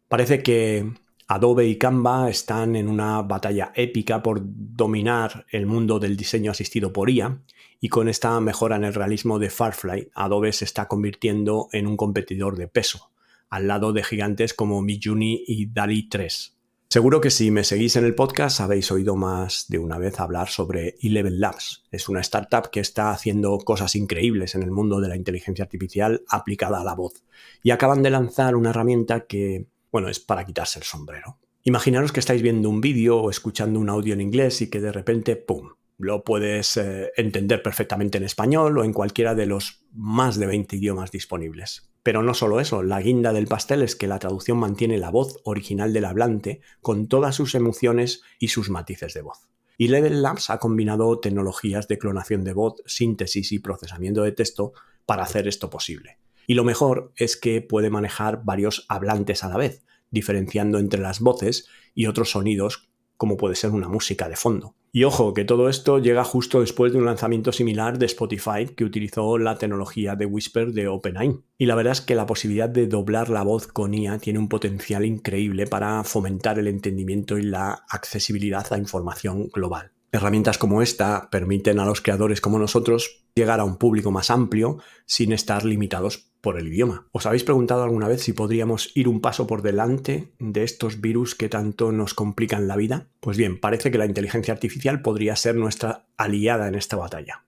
Parece 0.08 0.42
que 0.42 0.92
Adobe 1.28 1.68
y 1.68 1.78
Canva 1.78 2.32
están 2.32 2.76
en 2.76 2.88
una 2.88 3.22
batalla 3.22 3.72
épica 3.76 4.24
por 4.24 4.42
dominar 4.44 5.46
el 5.52 5.68
mundo 5.68 6.00
del 6.00 6.18
diseño 6.18 6.50
asistido 6.50 6.92
por 6.92 7.12
IA 7.12 7.44
y 7.80 7.90
con 7.90 8.10
esta 8.10 8.42
mejora 8.42 8.78
en 8.78 8.86
el 8.86 8.96
realismo 8.96 9.38
de 9.38 9.52
Firefly, 9.52 10.10
Adobe 10.16 10.52
se 10.52 10.66
está 10.66 10.88
convirtiendo 10.88 11.68
en 11.74 11.86
un 11.86 11.96
competidor 11.96 12.58
de 12.58 12.68
peso 12.68 13.12
al 13.52 13.68
lado 13.68 13.94
de 13.94 14.04
gigantes 14.04 14.56
como 14.56 14.82
Midjourney 14.82 15.44
y 15.46 15.68
DALI 15.68 16.10
3. 16.10 16.55
Seguro 16.96 17.20
que 17.20 17.30
si 17.30 17.52
me 17.52 17.66
seguís 17.66 17.98
en 17.98 18.06
el 18.06 18.16
podcast 18.16 18.62
habéis 18.62 18.90
oído 18.90 19.18
más 19.18 19.66
de 19.68 19.80
una 19.80 19.98
vez 19.98 20.18
hablar 20.22 20.48
sobre 20.48 20.96
Eleven 21.02 21.42
Labs. 21.42 21.84
Es 21.92 22.08
una 22.08 22.22
startup 22.22 22.70
que 22.72 22.80
está 22.80 23.12
haciendo 23.12 23.58
cosas 23.58 23.98
increíbles 23.98 24.56
en 24.56 24.64
el 24.64 24.72
mundo 24.72 25.02
de 25.02 25.10
la 25.10 25.18
inteligencia 25.18 25.66
artificial 25.66 26.24
aplicada 26.30 26.80
a 26.80 26.86
la 26.86 26.96
voz. 26.96 27.22
Y 27.62 27.72
acaban 27.72 28.02
de 28.02 28.12
lanzar 28.12 28.56
una 28.56 28.70
herramienta 28.70 29.26
que, 29.26 29.68
bueno, 29.92 30.08
es 30.08 30.22
para 30.22 30.46
quitarse 30.46 30.80
el 30.80 30.86
sombrero. 30.86 31.38
Imaginaros 31.64 32.14
que 32.14 32.22
estáis 32.22 32.42
viendo 32.42 32.70
un 32.70 32.80
vídeo 32.80 33.18
o 33.18 33.30
escuchando 33.30 33.78
un 33.78 33.90
audio 33.90 34.14
en 34.14 34.22
inglés 34.22 34.62
y 34.62 34.70
que 34.70 34.80
de 34.80 34.94
repente, 34.94 35.36
¡pum!, 35.36 35.72
lo 35.98 36.24
puedes 36.24 36.78
eh, 36.78 37.12
entender 37.18 37.62
perfectamente 37.62 38.20
en 38.20 38.24
español 38.24 38.78
o 38.78 38.86
en 38.86 38.94
cualquiera 38.94 39.36
de 39.36 39.48
los 39.48 39.84
más 39.92 40.40
de 40.40 40.46
20 40.46 40.78
idiomas 40.78 41.12
disponibles. 41.12 41.90
Pero 42.06 42.22
no 42.22 42.36
solo 42.36 42.60
eso, 42.60 42.84
la 42.84 43.02
guinda 43.02 43.34
del 43.34 43.48
pastel 43.48 43.82
es 43.82 43.96
que 43.96 44.06
la 44.06 44.20
traducción 44.20 44.60
mantiene 44.60 45.00
la 45.00 45.10
voz 45.10 45.40
original 45.44 45.92
del 45.92 46.06
hablante 46.06 46.62
con 46.80 47.08
todas 47.08 47.34
sus 47.34 47.56
emociones 47.56 48.22
y 48.38 48.50
sus 48.50 48.70
matices 48.70 49.16
de 49.16 49.24
voz. 49.24 49.50
Y 49.76 49.88
Level 49.88 50.22
Labs 50.22 50.52
ha 50.52 50.60
combinado 50.60 51.20
tecnologías 51.20 51.88
de 51.88 51.98
clonación 51.98 52.44
de 52.44 52.54
voz, 52.54 52.76
síntesis 52.86 53.52
y 53.52 53.58
procesamiento 53.58 54.22
de 54.22 54.34
texto 54.34 54.74
para 55.08 55.24
hacer 55.24 55.48
esto 55.48 55.72
posible. 55.72 56.20
Y 56.46 56.54
lo 56.54 56.64
mejor 56.64 57.12
es 57.16 57.38
que 57.38 57.64
puede 57.64 57.90
manejar 57.90 58.44
varios 58.44 58.86
hablantes 58.88 59.44
a 59.44 59.50
la 59.50 59.58
vez, 59.58 59.84
diferenciando 60.12 60.78
entre 60.78 61.02
las 61.02 61.22
voces 61.22 61.68
y 61.96 62.06
otros 62.06 62.30
sonidos 62.30 62.88
como 63.18 63.36
puede 63.36 63.56
ser 63.56 63.72
una 63.72 63.90
música 63.90 64.30
de 64.30 64.36
fondo. 64.36 64.76
Y 64.96 65.04
ojo, 65.04 65.34
que 65.34 65.44
todo 65.44 65.68
esto 65.68 66.00
llega 66.00 66.24
justo 66.24 66.62
después 66.62 66.94
de 66.94 67.00
un 67.00 67.04
lanzamiento 67.04 67.52
similar 67.52 68.00
de 68.00 68.06
Spotify 68.06 68.66
que 68.78 68.86
utilizó 68.86 69.38
la 69.38 69.58
tecnología 69.58 70.16
de 70.16 70.26
Whisper 70.26 70.72
de 70.72 70.88
OpenAI. 70.88 71.38
Y 71.58 71.66
la 71.66 71.76
verdad 71.76 71.92
es 71.92 72.00
que 72.00 72.16
la 72.16 72.26
posibilidad 72.26 72.70
de 72.70 72.88
doblar 72.88 73.28
la 73.30 73.44
voz 73.44 73.68
con 73.68 73.94
IA 73.94 74.20
tiene 74.20 74.40
un 74.40 74.48
potencial 74.48 75.04
increíble 75.04 75.68
para 75.68 76.02
fomentar 76.06 76.60
el 76.60 76.70
entendimiento 76.70 77.38
y 77.38 77.42
la 77.42 77.84
accesibilidad 77.90 78.72
a 78.72 78.78
información 78.78 79.50
global. 79.50 79.92
Herramientas 80.14 80.58
como 80.58 80.82
esta 80.82 81.30
permiten 81.30 81.82
a 81.82 81.86
los 81.86 82.00
creadores 82.00 82.40
como 82.40 82.58
nosotros 82.58 83.26
llegar 83.36 83.60
a 83.60 83.66
un 83.66 83.76
público 83.76 84.12
más 84.12 84.32
amplio 84.32 84.78
sin 85.06 85.34
estar 85.34 85.66
limitados 85.66 86.32
por 86.46 86.60
el 86.60 86.68
idioma. 86.68 87.08
¿Os 87.12 87.26
habéis 87.26 87.44
preguntado 87.44 87.82
alguna 87.82 88.08
vez 88.08 88.22
si 88.22 88.32
podríamos 88.32 88.92
ir 88.94 89.08
un 89.08 89.20
paso 89.20 89.48
por 89.48 89.64
delante 89.64 90.32
de 90.38 90.64
estos 90.64 91.02
virus 91.02 91.34
que 91.34 91.50
tanto 91.50 91.92
nos 91.92 92.14
complican 92.14 92.68
la 92.68 92.76
vida? 92.76 93.08
Pues 93.20 93.36
bien, 93.36 93.60
parece 93.60 93.90
que 93.90 93.98
la 93.98 94.06
inteligencia 94.06 94.54
artificial 94.54 95.02
podría 95.02 95.36
ser 95.36 95.56
nuestra 95.56 96.06
aliada 96.18 96.68
en 96.68 96.76
esta 96.76 96.98
batalla. 96.98 97.46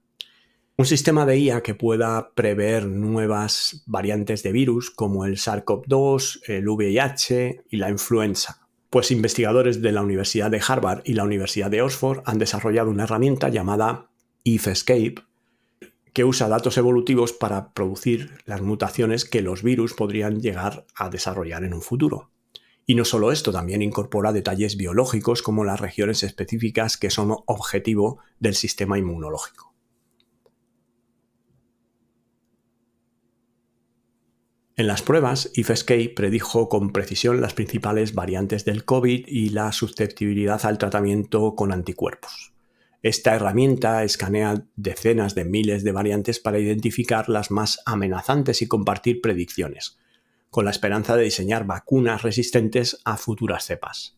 Un 0.77 0.87
sistema 0.87 1.27
de 1.27 1.37
IA 1.37 1.61
que 1.61 1.75
pueda 1.75 2.31
prever 2.33 2.87
nuevas 2.87 3.83
variantes 3.85 4.41
de 4.41 4.51
virus 4.51 4.89
como 4.89 5.25
el 5.25 5.37
SARS-CoV-2, 5.37 6.41
el 6.47 6.67
VIH 6.67 7.65
y 7.69 7.77
la 7.77 7.91
influenza. 7.91 8.67
Pues 8.89 9.11
investigadores 9.11 9.79
de 9.83 9.91
la 9.91 10.01
Universidad 10.01 10.49
de 10.49 10.63
Harvard 10.67 11.03
y 11.05 11.13
la 11.13 11.23
Universidad 11.23 11.69
de 11.69 11.83
Oxford 11.83 12.23
han 12.25 12.39
desarrollado 12.39 12.89
una 12.89 13.03
herramienta 13.03 13.49
llamada 13.49 14.09
IFESCAPE 14.43 15.21
que 16.17 16.25
usa 16.25 16.47
datos 16.47 16.79
evolutivos 16.79 17.31
para 17.31 17.73
producir 17.73 18.39
las 18.45 18.63
mutaciones 18.63 19.23
que 19.23 19.43
los 19.43 19.61
virus 19.61 19.93
podrían 19.93 20.41
llegar 20.41 20.87
a 20.95 21.11
desarrollar 21.11 21.63
en 21.63 21.75
un 21.75 21.83
futuro. 21.83 22.31
Y 22.87 22.95
no 22.95 23.05
solo 23.05 23.31
esto, 23.31 23.51
también 23.51 23.83
incorpora 23.83 24.33
detalles 24.33 24.77
biológicos 24.77 25.43
como 25.43 25.63
las 25.63 25.79
regiones 25.79 26.23
específicas 26.23 26.97
que 26.97 27.11
son 27.11 27.35
objetivo 27.45 28.17
del 28.39 28.55
sistema 28.55 28.97
inmunológico. 28.97 29.75
En 34.75 34.87
las 34.87 35.03
pruebas, 35.03 35.51
IFSK 35.53 36.15
predijo 36.15 36.67
con 36.67 36.93
precisión 36.93 37.41
las 37.41 37.53
principales 37.53 38.15
variantes 38.15 38.65
del 38.65 38.85
COVID 38.85 39.27
y 39.27 39.49
la 39.49 39.71
susceptibilidad 39.71 40.65
al 40.65 40.79
tratamiento 40.79 41.53
con 41.55 41.71
anticuerpos. 41.71 42.56
Esta 43.03 43.35
herramienta 43.35 44.03
escanea 44.03 44.65
decenas 44.75 45.35
de 45.35 45.45
miles 45.45 45.83
de 45.83 45.91
variantes 45.91 46.39
para 46.39 46.57
identificar 46.57 47.29
las 47.29 47.51
más 47.51 47.79
amenazantes 47.85 48.63
y 48.63 48.67
compartir 48.67 49.21
predicciones, 49.21 49.99
con 50.49 50.65
la 50.65 50.71
esperanza 50.71 51.15
de 51.15 51.25
diseñar 51.25 51.65
vacunas 51.65 52.23
resistentes 52.23 52.99
a 53.05 53.17
futuras 53.17 53.65
cepas. 53.65 54.17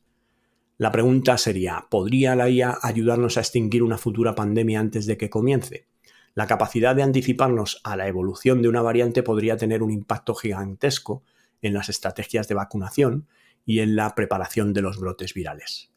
La 0.77 0.93
pregunta 0.93 1.38
sería, 1.38 1.88
¿podría 1.89 2.38
la 2.38 2.50
IA 2.50 2.77
ayudarnos 2.81 3.36
a 3.36 3.41
extinguir 3.41 3.83
una 3.83 3.98
futura 3.98 4.33
pandemia 4.33 4.79
antes 4.79 5.05
de 5.05 5.17
que 5.17 5.29
comience? 5.29 5.88
La 6.33 6.48
capacidad 6.48 6.95
de 6.95 7.03
anticiparnos 7.03 7.81
a 7.83 7.98
la 7.98 8.07
evolución 8.07 8.62
de 8.62 8.69
una 8.69 8.81
variante 8.81 9.24
podría 9.24 9.57
tener 9.57 9.83
un 9.83 9.91
impacto 9.91 10.33
gigantesco 10.36 11.21
en 11.62 11.74
las 11.74 11.89
estrategias 11.89 12.48
de 12.48 12.55
vacunación 12.55 13.27
y 13.65 13.79
en 13.81 13.98
la 13.98 14.15
preparación 14.15 14.71
de 14.71 14.81
los 14.81 14.98
brotes 14.98 15.33
virales. 15.33 15.91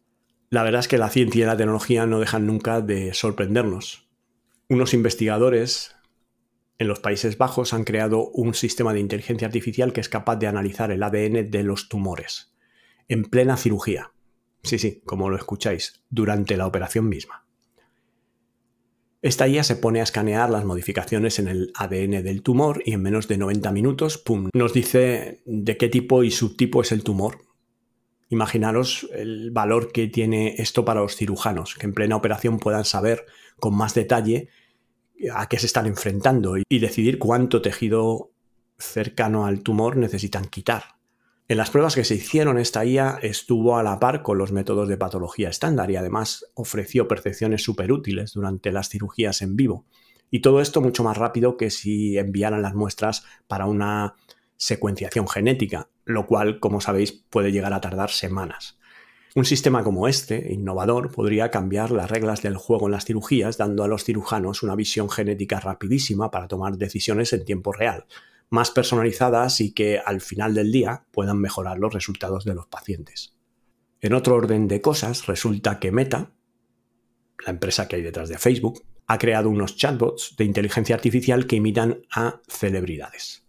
La 0.53 0.63
verdad 0.63 0.81
es 0.81 0.89
que 0.89 0.99
la 0.99 1.09
ciencia 1.09 1.45
y 1.45 1.47
la 1.47 1.57
tecnología 1.57 2.05
no 2.05 2.21
dejan 2.21 2.47
nunca 2.47 2.83
de 2.83 3.15
sorprendernos. 3.15 4.07
Unos 4.69 4.93
investigadores 4.93 5.97
en 6.77 6.89
los 6.89 7.01
Países 7.01 7.39
Bajos 7.39 7.73
han 7.73 7.85
creado 7.85 8.29
un 8.29 8.53
sistema 8.53 8.93
de 8.93 9.01
inteligencia 9.01 9.47
artificial 9.47 9.95
que 9.95 10.03
es 10.03 10.11
capaz 10.11 10.37
de 10.37 10.49
analizar 10.49 10.91
el 10.91 11.03
ADN 11.03 11.51
de 11.51 11.63
los 11.63 11.89
tumores 11.89 12.53
en 13.09 13.25
plena 13.25 13.57
cirugía. 13.57 14.13
Sí, 14.63 14.79
sí, 14.79 15.01
como 15.07 15.31
lo 15.31 15.37
escucháis, 15.37 16.03
durante 16.11 16.59
la 16.59 16.67
operación 16.67 17.09
misma. 17.09 17.47
Esta 19.23 19.49
IA 19.49 19.65
se 19.65 19.77
pone 19.77 20.01
a 20.01 20.03
escanear 20.03 20.51
las 20.51 20.67
modificaciones 20.67 21.39
en 21.39 21.49
el 21.49 21.73
ADN 21.77 22.23
del 22.23 22.43
tumor 22.43 22.83
y 22.85 22.93
en 22.93 23.01
menos 23.01 23.27
de 23.27 23.39
90 23.39 23.73
minutos, 23.73 24.19
¡pum!, 24.19 24.51
nos 24.53 24.75
dice 24.75 25.41
de 25.47 25.79
qué 25.79 25.89
tipo 25.89 26.23
y 26.23 26.31
subtipo 26.31 26.83
es 26.83 26.93
el 26.93 27.03
tumor. 27.03 27.39
Imaginaros 28.33 29.07
el 29.13 29.51
valor 29.51 29.93
que 29.93 30.09
tiene 30.09 30.55
esto 30.57 30.87
para 30.87 31.03
los 31.03 31.17
cirujanos, 31.17 31.75
que 31.75 31.85
en 31.85 31.93
plena 31.93 32.17
operación 32.17 32.59
puedan 32.59 32.87
saber 32.87 33.27
con 33.61 33.77
más 33.77 33.93
detalle 33.93 34.49
a 35.35 35.51
qué 35.51 35.59
se 35.59 35.67
están 35.67 35.85
enfrentando 35.85 36.55
y 36.57 36.79
decidir 36.79 37.19
cuánto 37.19 37.61
tejido 37.61 38.31
cercano 38.79 39.45
al 39.45 39.63
tumor 39.63 39.99
necesitan 39.99 40.47
quitar. 40.47 40.97
En 41.47 41.59
las 41.59 41.69
pruebas 41.69 41.95
que 41.95 42.05
se 42.05 42.15
hicieron, 42.15 42.57
esta 42.57 42.87
IA 42.87 43.19
estuvo 43.21 43.77
a 43.77 43.83
la 43.83 44.01
par 44.01 44.23
con 44.23 44.39
los 44.39 44.51
métodos 44.51 44.89
de 44.89 44.97
patología 44.97 45.51
estándar 45.51 45.91
y 45.91 45.97
además 45.97 46.47
ofreció 46.55 47.07
percepciones 47.09 47.69
útiles 47.69 48.33
durante 48.33 48.73
las 48.73 48.89
cirugías 48.89 49.43
en 49.43 49.57
vivo. 49.57 49.85
Y 50.31 50.41
todo 50.41 50.63
esto 50.63 50.81
mucho 50.81 51.05
más 51.05 51.19
rápido 51.19 51.59
que 51.59 51.69
si 51.69 52.17
enviaran 52.17 52.63
las 52.63 52.75
muestras 52.75 53.27
para 53.47 53.67
una 53.67 54.15
secuenciación 54.57 55.29
genética, 55.29 55.91
lo 56.05 56.27
cual, 56.27 56.61
como 56.61 56.81
sabéis, 56.81 57.13
puede 57.13 57.53
llegar 57.53 57.73
a 57.73 57.81
tardar 57.81 58.11
semanas. 58.11 58.79
Un 59.35 59.47
sistema 59.47 59.83
como 59.83 60.09
este, 60.09 60.53
innovador, 60.53 61.11
podría 61.11 61.51
cambiar 61.51 61.91
las 61.91 62.11
reglas 62.11 62.43
del 62.43 62.59
juego 62.59 62.87
en 62.87 62.93
las 62.93 63.07
cirugías, 63.07 63.57
dando 63.57 63.83
a 63.83 63.89
los 63.89 64.05
cirujanos 64.05 64.63
una 64.63 64.75
visión 64.75 65.09
genética 65.09 65.59
rapidísima 65.59 66.31
para 66.31 66.49
tomar 66.49 66.77
decisiones 66.77 67.33
en 67.33 67.47
tiempo 67.47 67.73
real, 67.73 68.05
más 68.51 68.71
personalizadas 68.71 69.63
y 69.63 69.73
que 69.73 69.99
al 70.05 70.21
final 70.21 70.55
del 70.55 70.71
día 70.71 71.07
puedan 71.13 71.39
mejorar 71.39 71.79
los 71.79 71.95
resultados 71.95 72.45
de 72.45 72.55
los 72.55 72.67
pacientes. 72.67 73.35
En 74.03 74.13
otro 74.13 74.35
orden 74.35 74.69
de 74.69 74.83
cosas, 74.83 75.27
resulta 75.27 75.79
que 75.79 75.93
Meta, 75.93 76.33
la 77.47 77.53
empresa 77.53 77.89
que 77.89 77.97
hay 77.97 78.03
detrás 78.03 78.29
de 78.29 78.37
Facebook, 78.37 78.83
ha 79.07 79.17
creado 79.17 79.49
unos 79.49 79.77
chatbots 79.77 80.35
de 80.37 80.45
inteligencia 80.45 80.95
artificial 80.95 81.47
que 81.47 81.57
imitan 81.57 82.03
a 82.11 82.41
celebridades. 82.49 83.42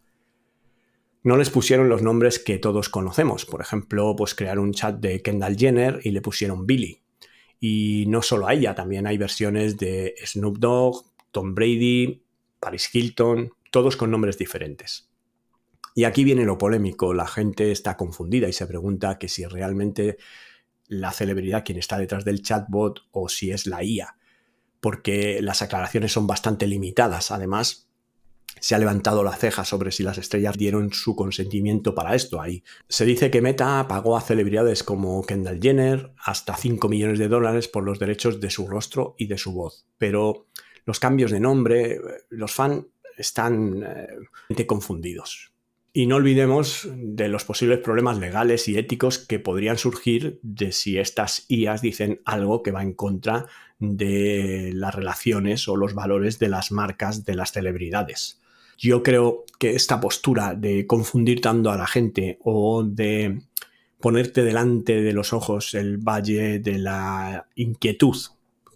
No 1.24 1.38
les 1.38 1.50
pusieron 1.50 1.88
los 1.88 2.02
nombres 2.02 2.38
que 2.38 2.58
todos 2.58 2.90
conocemos, 2.90 3.46
por 3.46 3.62
ejemplo, 3.62 4.14
pues 4.16 4.36
crear 4.36 4.60
un 4.60 4.74
chat 4.74 5.00
de 5.00 5.22
Kendall 5.22 5.58
Jenner 5.58 6.02
y 6.04 6.12
le 6.12 6.22
pusieron 6.22 6.68
Billy. 6.68 7.02
Y 7.62 8.04
no 8.10 8.22
solo 8.22 8.48
a 8.48 8.54
ella, 8.54 8.76
también 8.76 9.08
hay 9.08 9.18
versiones 9.18 9.78
de 9.78 10.16
Snoop 10.26 10.58
Dogg, 10.58 11.06
Tom 11.32 11.56
Brady, 11.56 12.24
Paris 12.60 12.90
Hilton, 12.94 13.54
todos 13.72 13.96
con 13.96 14.12
nombres 14.12 14.38
diferentes. 14.38 15.10
Y 15.96 16.04
aquí 16.04 16.26
viene 16.26 16.44
lo 16.44 16.58
polémico, 16.58 17.14
la 17.14 17.28
gente 17.28 17.72
está 17.72 17.96
confundida 17.96 18.50
y 18.50 18.54
se 18.54 18.68
pregunta 18.68 19.18
que 19.18 19.30
si 19.30 19.46
realmente 19.46 20.18
la 20.88 21.12
celebridad 21.12 21.64
quien 21.64 21.78
está 21.78 21.98
detrás 21.98 22.26
del 22.26 22.42
chatbot 22.42 23.06
o 23.12 23.30
si 23.30 23.52
es 23.52 23.66
la 23.66 23.82
IA, 23.82 24.18
porque 24.82 25.42
las 25.42 25.62
aclaraciones 25.62 26.12
son 26.12 26.28
bastante 26.28 26.68
limitadas. 26.68 27.32
Además, 27.32 27.88
se 28.60 28.76
ha 28.76 28.80
levantado 28.80 29.24
la 29.24 29.36
ceja 29.36 29.66
sobre 29.66 29.92
si 29.92 30.04
las 30.04 30.18
estrellas 30.18 30.58
dieron 30.58 30.94
su 30.94 31.16
consentimiento 31.16 31.94
para 31.96 32.16
esto 32.16 32.42
ahí. 32.42 32.64
Se 32.88 33.06
dice 33.06 33.30
que 33.32 33.42
Meta 33.42 33.86
pagó 33.88 34.18
a 34.18 34.22
celebridades 34.22 34.84
como 34.84 35.24
Kendall 35.24 35.60
Jenner 35.62 36.14
hasta 36.18 36.56
5 36.56 36.88
millones 36.90 37.20
de 37.20 37.28
dólares 37.28 37.68
por 37.68 37.84
los 37.84 38.00
derechos 38.00 38.40
de 38.40 38.50
su 38.50 38.68
rostro 38.68 39.16
y 39.18 39.28
de 39.28 39.38
su 39.38 39.54
voz. 39.54 39.86
Pero 39.98 40.48
los 40.86 41.00
cambios 41.00 41.32
de 41.32 41.40
nombre, 41.40 42.00
los 42.30 42.52
fans 42.54 42.86
están 43.18 43.84
eh, 43.84 44.66
confundidos. 44.66 45.52
Y 45.96 46.08
no 46.08 46.16
olvidemos 46.16 46.90
de 46.92 47.28
los 47.28 47.44
posibles 47.46 47.78
problemas 47.80 48.18
legales 48.18 48.68
y 48.68 48.78
éticos 48.78 49.20
que 49.20 49.38
podrían 49.38 49.78
surgir 49.78 50.40
de 50.42 50.72
si 50.72 50.98
estas 50.98 51.46
IAs 51.50 51.84
dicen 51.84 52.20
algo 52.26 52.64
que 52.64 52.72
va 52.72 52.82
en 52.82 52.94
contra 52.94 53.46
de 53.78 54.72
las 54.74 54.96
relaciones 54.96 55.68
o 55.68 55.76
los 55.76 55.94
valores 55.94 56.40
de 56.40 56.50
las 56.50 56.72
marcas 56.72 57.26
de 57.26 57.36
las 57.36 57.52
celebridades. 57.52 58.42
Yo 58.84 59.02
creo 59.02 59.46
que 59.60 59.76
esta 59.76 60.02
postura 60.02 60.56
de 60.56 60.86
confundir 60.86 61.40
tanto 61.40 61.72
a 61.72 61.78
la 61.78 61.88
gente 61.88 62.38
o 62.44 62.84
de 62.84 63.40
ponerte 64.02 64.44
delante 64.44 65.02
de 65.02 65.14
los 65.14 65.32
ojos 65.32 65.74
el 65.74 66.00
valle 66.00 66.60
de 66.60 66.80
la 66.80 67.48
inquietud 67.56 68.18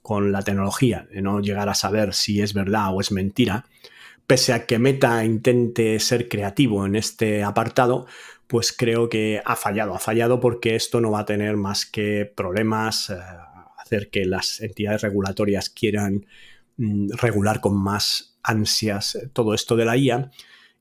con 0.02 0.32
la 0.32 0.44
tecnología, 0.44 1.06
de 1.12 1.22
no 1.22 1.42
llegar 1.42 1.68
a 1.68 1.74
saber 1.74 2.14
si 2.14 2.40
es 2.40 2.54
verdad 2.54 2.94
o 2.94 3.02
es 3.02 3.12
mentira, 3.12 3.66
pese 4.26 4.54
a 4.54 4.66
que 4.66 4.80
Meta 4.80 5.26
intente 5.26 6.00
ser 6.00 6.30
creativo 6.30 6.86
en 6.86 6.96
este 6.96 7.44
apartado, 7.44 8.06
pues 8.48 8.72
creo 8.72 9.10
que 9.10 9.42
ha 9.44 9.58
fallado. 9.58 9.94
Ha 9.94 10.00
fallado 10.00 10.40
porque 10.40 10.78
esto 10.78 11.02
no 11.02 11.12
va 11.12 11.20
a 11.20 11.26
tener 11.26 11.58
más 11.58 11.86
que 11.86 12.32
problemas, 12.34 13.10
eh, 13.10 13.18
hacer 13.78 14.10
que 14.10 14.24
las 14.24 14.62
entidades 14.62 15.02
regulatorias 15.02 15.70
quieran 15.70 16.26
mm, 16.78 17.10
regular 17.18 17.60
con 17.60 17.76
más 17.76 18.37
ansias 18.48 19.18
todo 19.34 19.54
esto 19.54 19.75
de 19.75 19.86
la 19.86 19.98
IA. 19.98 20.32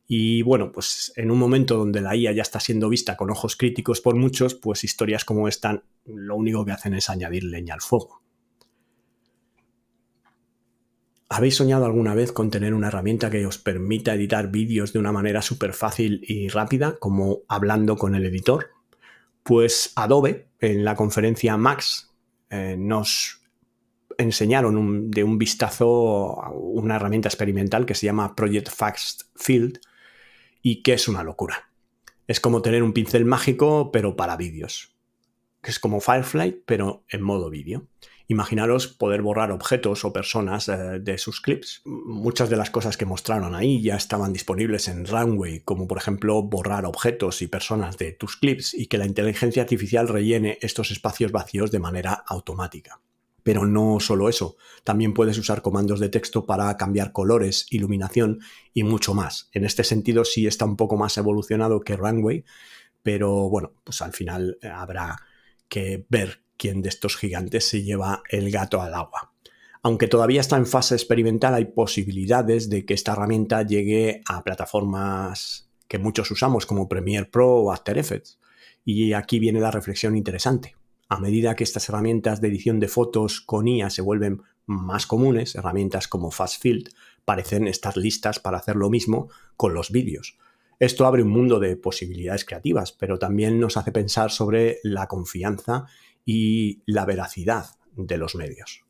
Y 0.08 0.42
bueno, 0.42 0.70
pues 0.70 1.12
en 1.16 1.30
un 1.30 1.38
momento 1.38 1.76
donde 1.76 2.00
la 2.00 2.14
IA 2.14 2.32
ya 2.32 2.42
está 2.42 2.60
siendo 2.60 2.88
vista 2.88 3.16
con 3.16 3.30
ojos 3.30 3.56
críticos 3.56 4.00
por 4.00 4.14
muchos, 4.14 4.54
pues 4.54 4.84
historias 4.84 5.24
como 5.24 5.48
esta 5.48 5.82
lo 6.04 6.36
único 6.36 6.64
que 6.64 6.72
hacen 6.72 6.94
es 6.94 7.10
añadir 7.10 7.44
leña 7.44 7.74
al 7.74 7.80
fuego. 7.80 8.22
¿Habéis 11.28 11.56
soñado 11.56 11.86
alguna 11.86 12.14
vez 12.14 12.30
con 12.30 12.52
tener 12.52 12.72
una 12.72 12.86
herramienta 12.86 13.30
que 13.30 13.44
os 13.46 13.58
permita 13.58 14.14
editar 14.14 14.48
vídeos 14.48 14.92
de 14.92 15.00
una 15.00 15.10
manera 15.10 15.42
súper 15.42 15.72
fácil 15.72 16.20
y 16.22 16.48
rápida, 16.48 16.98
como 17.00 17.40
hablando 17.48 17.96
con 17.96 18.14
el 18.14 18.24
editor? 18.26 18.70
Pues 19.42 19.92
Adobe, 19.96 20.46
en 20.60 20.84
la 20.84 20.94
conferencia 20.94 21.56
Max, 21.56 22.14
eh, 22.48 22.76
nos 22.78 23.40
enseñaron 24.18 25.10
de 25.10 25.24
un 25.24 25.38
vistazo 25.38 26.36
una 26.54 26.96
herramienta 26.96 27.28
experimental 27.28 27.86
que 27.86 27.94
se 27.94 28.06
llama 28.06 28.34
Project 28.34 28.70
Fast 28.70 29.22
Field 29.34 29.80
y 30.62 30.82
que 30.82 30.94
es 30.94 31.08
una 31.08 31.22
locura. 31.22 31.70
Es 32.26 32.40
como 32.40 32.62
tener 32.62 32.82
un 32.82 32.92
pincel 32.92 33.24
mágico, 33.24 33.90
pero 33.92 34.16
para 34.16 34.36
vídeos. 34.36 34.96
Es 35.62 35.78
como 35.78 36.00
Firefly, 36.00 36.62
pero 36.66 37.04
en 37.08 37.22
modo 37.22 37.50
vídeo. 37.50 37.86
Imaginaros 38.28 38.88
poder 38.88 39.22
borrar 39.22 39.52
objetos 39.52 40.04
o 40.04 40.12
personas 40.12 40.68
eh, 40.68 40.98
de 41.00 41.18
sus 41.18 41.40
clips. 41.40 41.82
Muchas 41.84 42.50
de 42.50 42.56
las 42.56 42.70
cosas 42.70 42.96
que 42.96 43.06
mostraron 43.06 43.54
ahí 43.54 43.80
ya 43.80 43.94
estaban 43.94 44.32
disponibles 44.32 44.88
en 44.88 45.06
Runway, 45.06 45.60
como 45.60 45.86
por 45.86 45.98
ejemplo 45.98 46.42
borrar 46.42 46.86
objetos 46.86 47.42
y 47.42 47.46
personas 47.46 47.98
de 47.98 48.12
tus 48.12 48.36
clips 48.36 48.74
y 48.74 48.86
que 48.86 48.98
la 48.98 49.06
inteligencia 49.06 49.62
artificial 49.62 50.08
rellene 50.08 50.58
estos 50.60 50.90
espacios 50.90 51.30
vacíos 51.30 51.70
de 51.70 51.78
manera 51.78 52.24
automática. 52.26 53.00
Pero 53.46 53.64
no 53.64 54.00
solo 54.00 54.28
eso, 54.28 54.56
también 54.82 55.14
puedes 55.14 55.38
usar 55.38 55.62
comandos 55.62 56.00
de 56.00 56.08
texto 56.08 56.46
para 56.46 56.76
cambiar 56.76 57.12
colores, 57.12 57.68
iluminación 57.70 58.40
y 58.74 58.82
mucho 58.82 59.14
más. 59.14 59.50
En 59.52 59.64
este 59.64 59.84
sentido 59.84 60.24
sí 60.24 60.48
está 60.48 60.64
un 60.64 60.76
poco 60.76 60.96
más 60.96 61.16
evolucionado 61.16 61.78
que 61.78 61.94
Runway, 61.94 62.44
pero 63.04 63.48
bueno, 63.48 63.72
pues 63.84 64.02
al 64.02 64.12
final 64.12 64.58
habrá 64.68 65.18
que 65.68 66.04
ver 66.08 66.42
quién 66.56 66.82
de 66.82 66.88
estos 66.88 67.16
gigantes 67.16 67.68
se 67.68 67.84
lleva 67.84 68.24
el 68.30 68.50
gato 68.50 68.82
al 68.82 68.94
agua. 68.94 69.32
Aunque 69.80 70.08
todavía 70.08 70.40
está 70.40 70.56
en 70.56 70.66
fase 70.66 70.96
experimental, 70.96 71.54
hay 71.54 71.66
posibilidades 71.66 72.68
de 72.68 72.84
que 72.84 72.94
esta 72.94 73.12
herramienta 73.12 73.62
llegue 73.62 74.22
a 74.26 74.42
plataformas 74.42 75.70
que 75.86 75.98
muchos 75.98 76.32
usamos 76.32 76.66
como 76.66 76.88
Premiere 76.88 77.26
Pro 77.26 77.58
o 77.58 77.72
After 77.72 77.96
Effects. 77.96 78.40
Y 78.84 79.12
aquí 79.12 79.38
viene 79.38 79.60
la 79.60 79.70
reflexión 79.70 80.16
interesante. 80.16 80.74
A 81.08 81.20
medida 81.20 81.54
que 81.54 81.64
estas 81.64 81.88
herramientas 81.88 82.40
de 82.40 82.48
edición 82.48 82.80
de 82.80 82.88
fotos 82.88 83.40
con 83.40 83.68
IA 83.68 83.90
se 83.90 84.02
vuelven 84.02 84.42
más 84.66 85.06
comunes, 85.06 85.54
herramientas 85.54 86.08
como 86.08 86.30
FastField 86.30 86.90
parecen 87.24 87.68
estar 87.68 87.96
listas 87.96 88.40
para 88.40 88.58
hacer 88.58 88.76
lo 88.76 88.90
mismo 88.90 89.28
con 89.56 89.74
los 89.74 89.90
vídeos. 89.90 90.38
Esto 90.78 91.06
abre 91.06 91.22
un 91.22 91.30
mundo 91.30 91.60
de 91.60 91.76
posibilidades 91.76 92.44
creativas, 92.44 92.92
pero 92.92 93.18
también 93.18 93.60
nos 93.60 93.76
hace 93.76 93.92
pensar 93.92 94.30
sobre 94.30 94.78
la 94.82 95.06
confianza 95.06 95.86
y 96.24 96.82
la 96.86 97.06
veracidad 97.06 97.66
de 97.94 98.18
los 98.18 98.34
medios. 98.34 98.84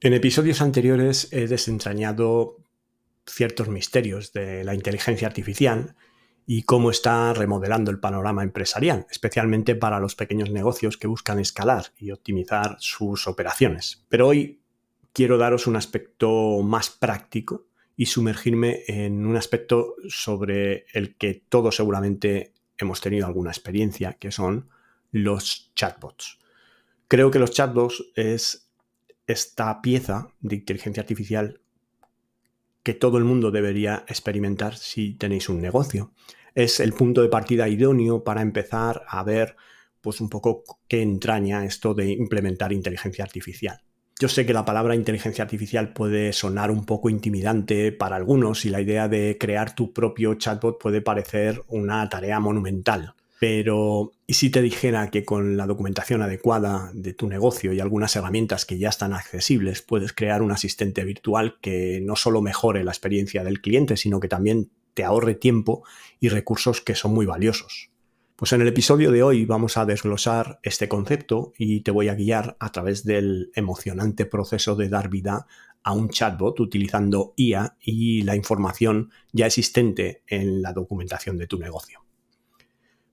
En 0.00 0.12
episodios 0.12 0.60
anteriores 0.60 1.32
he 1.32 1.46
desentrañado 1.46 2.58
ciertos 3.26 3.68
misterios 3.68 4.32
de 4.32 4.64
la 4.64 4.74
inteligencia 4.74 5.26
artificial 5.26 5.94
y 6.46 6.62
cómo 6.62 6.90
está 6.90 7.32
remodelando 7.34 7.90
el 7.90 8.00
panorama 8.00 8.42
empresarial, 8.42 9.06
especialmente 9.10 9.74
para 9.74 10.00
los 10.00 10.14
pequeños 10.14 10.50
negocios 10.50 10.96
que 10.96 11.06
buscan 11.06 11.38
escalar 11.38 11.86
y 11.98 12.10
optimizar 12.10 12.76
sus 12.80 13.26
operaciones. 13.26 14.04
Pero 14.08 14.28
hoy 14.28 14.60
quiero 15.12 15.38
daros 15.38 15.66
un 15.66 15.76
aspecto 15.76 16.60
más 16.62 16.90
práctico 16.90 17.66
y 17.96 18.06
sumergirme 18.06 18.82
en 18.88 19.26
un 19.26 19.36
aspecto 19.36 19.94
sobre 20.08 20.86
el 20.92 21.16
que 21.16 21.34
todos 21.48 21.76
seguramente 21.76 22.52
hemos 22.78 23.00
tenido 23.00 23.26
alguna 23.26 23.50
experiencia, 23.50 24.14
que 24.14 24.32
son 24.32 24.68
los 25.12 25.72
chatbots. 25.74 26.38
Creo 27.06 27.30
que 27.30 27.38
los 27.38 27.52
chatbots 27.52 28.04
es 28.16 28.68
esta 29.26 29.80
pieza 29.82 30.28
de 30.40 30.56
inteligencia 30.56 31.02
artificial 31.02 31.60
que 32.82 32.94
todo 32.94 33.18
el 33.18 33.24
mundo 33.24 33.50
debería 33.50 34.04
experimentar 34.08 34.76
si 34.76 35.14
tenéis 35.14 35.48
un 35.48 35.60
negocio. 35.60 36.12
Es 36.54 36.80
el 36.80 36.92
punto 36.92 37.22
de 37.22 37.28
partida 37.28 37.68
idóneo 37.68 38.24
para 38.24 38.42
empezar 38.42 39.02
a 39.08 39.22
ver 39.22 39.56
pues 40.00 40.20
un 40.20 40.28
poco 40.28 40.64
qué 40.88 41.00
entraña 41.00 41.64
esto 41.64 41.94
de 41.94 42.10
implementar 42.10 42.72
inteligencia 42.72 43.24
artificial. 43.24 43.80
Yo 44.20 44.28
sé 44.28 44.44
que 44.44 44.52
la 44.52 44.64
palabra 44.64 44.94
inteligencia 44.94 45.42
artificial 45.42 45.92
puede 45.92 46.32
sonar 46.32 46.70
un 46.70 46.84
poco 46.84 47.08
intimidante 47.08 47.92
para 47.92 48.16
algunos 48.16 48.64
y 48.64 48.70
la 48.70 48.80
idea 48.80 49.08
de 49.08 49.36
crear 49.38 49.74
tu 49.74 49.92
propio 49.92 50.34
chatbot 50.34 50.78
puede 50.80 51.00
parecer 51.00 51.62
una 51.68 52.08
tarea 52.08 52.38
monumental. 52.38 53.14
Pero, 53.42 54.12
¿y 54.24 54.34
si 54.34 54.50
te 54.50 54.62
dijera 54.62 55.10
que 55.10 55.24
con 55.24 55.56
la 55.56 55.66
documentación 55.66 56.22
adecuada 56.22 56.92
de 56.94 57.12
tu 57.12 57.26
negocio 57.26 57.72
y 57.72 57.80
algunas 57.80 58.14
herramientas 58.14 58.64
que 58.64 58.78
ya 58.78 58.88
están 58.88 59.12
accesibles, 59.12 59.82
puedes 59.82 60.12
crear 60.12 60.42
un 60.42 60.52
asistente 60.52 61.02
virtual 61.02 61.58
que 61.60 62.00
no 62.04 62.14
solo 62.14 62.40
mejore 62.40 62.84
la 62.84 62.92
experiencia 62.92 63.42
del 63.42 63.60
cliente, 63.60 63.96
sino 63.96 64.20
que 64.20 64.28
también 64.28 64.70
te 64.94 65.02
ahorre 65.02 65.34
tiempo 65.34 65.82
y 66.20 66.28
recursos 66.28 66.80
que 66.80 66.94
son 66.94 67.14
muy 67.14 67.26
valiosos? 67.26 67.90
Pues 68.36 68.52
en 68.52 68.60
el 68.60 68.68
episodio 68.68 69.10
de 69.10 69.24
hoy 69.24 69.44
vamos 69.44 69.76
a 69.76 69.86
desglosar 69.86 70.60
este 70.62 70.86
concepto 70.86 71.52
y 71.58 71.80
te 71.80 71.90
voy 71.90 72.10
a 72.10 72.14
guiar 72.14 72.56
a 72.60 72.70
través 72.70 73.04
del 73.04 73.50
emocionante 73.56 74.24
proceso 74.24 74.76
de 74.76 74.88
dar 74.88 75.08
vida 75.08 75.48
a 75.82 75.92
un 75.94 76.10
chatbot 76.10 76.60
utilizando 76.60 77.34
IA 77.36 77.76
y 77.80 78.22
la 78.22 78.36
información 78.36 79.10
ya 79.32 79.46
existente 79.46 80.22
en 80.28 80.62
la 80.62 80.72
documentación 80.72 81.38
de 81.38 81.48
tu 81.48 81.58
negocio. 81.58 82.02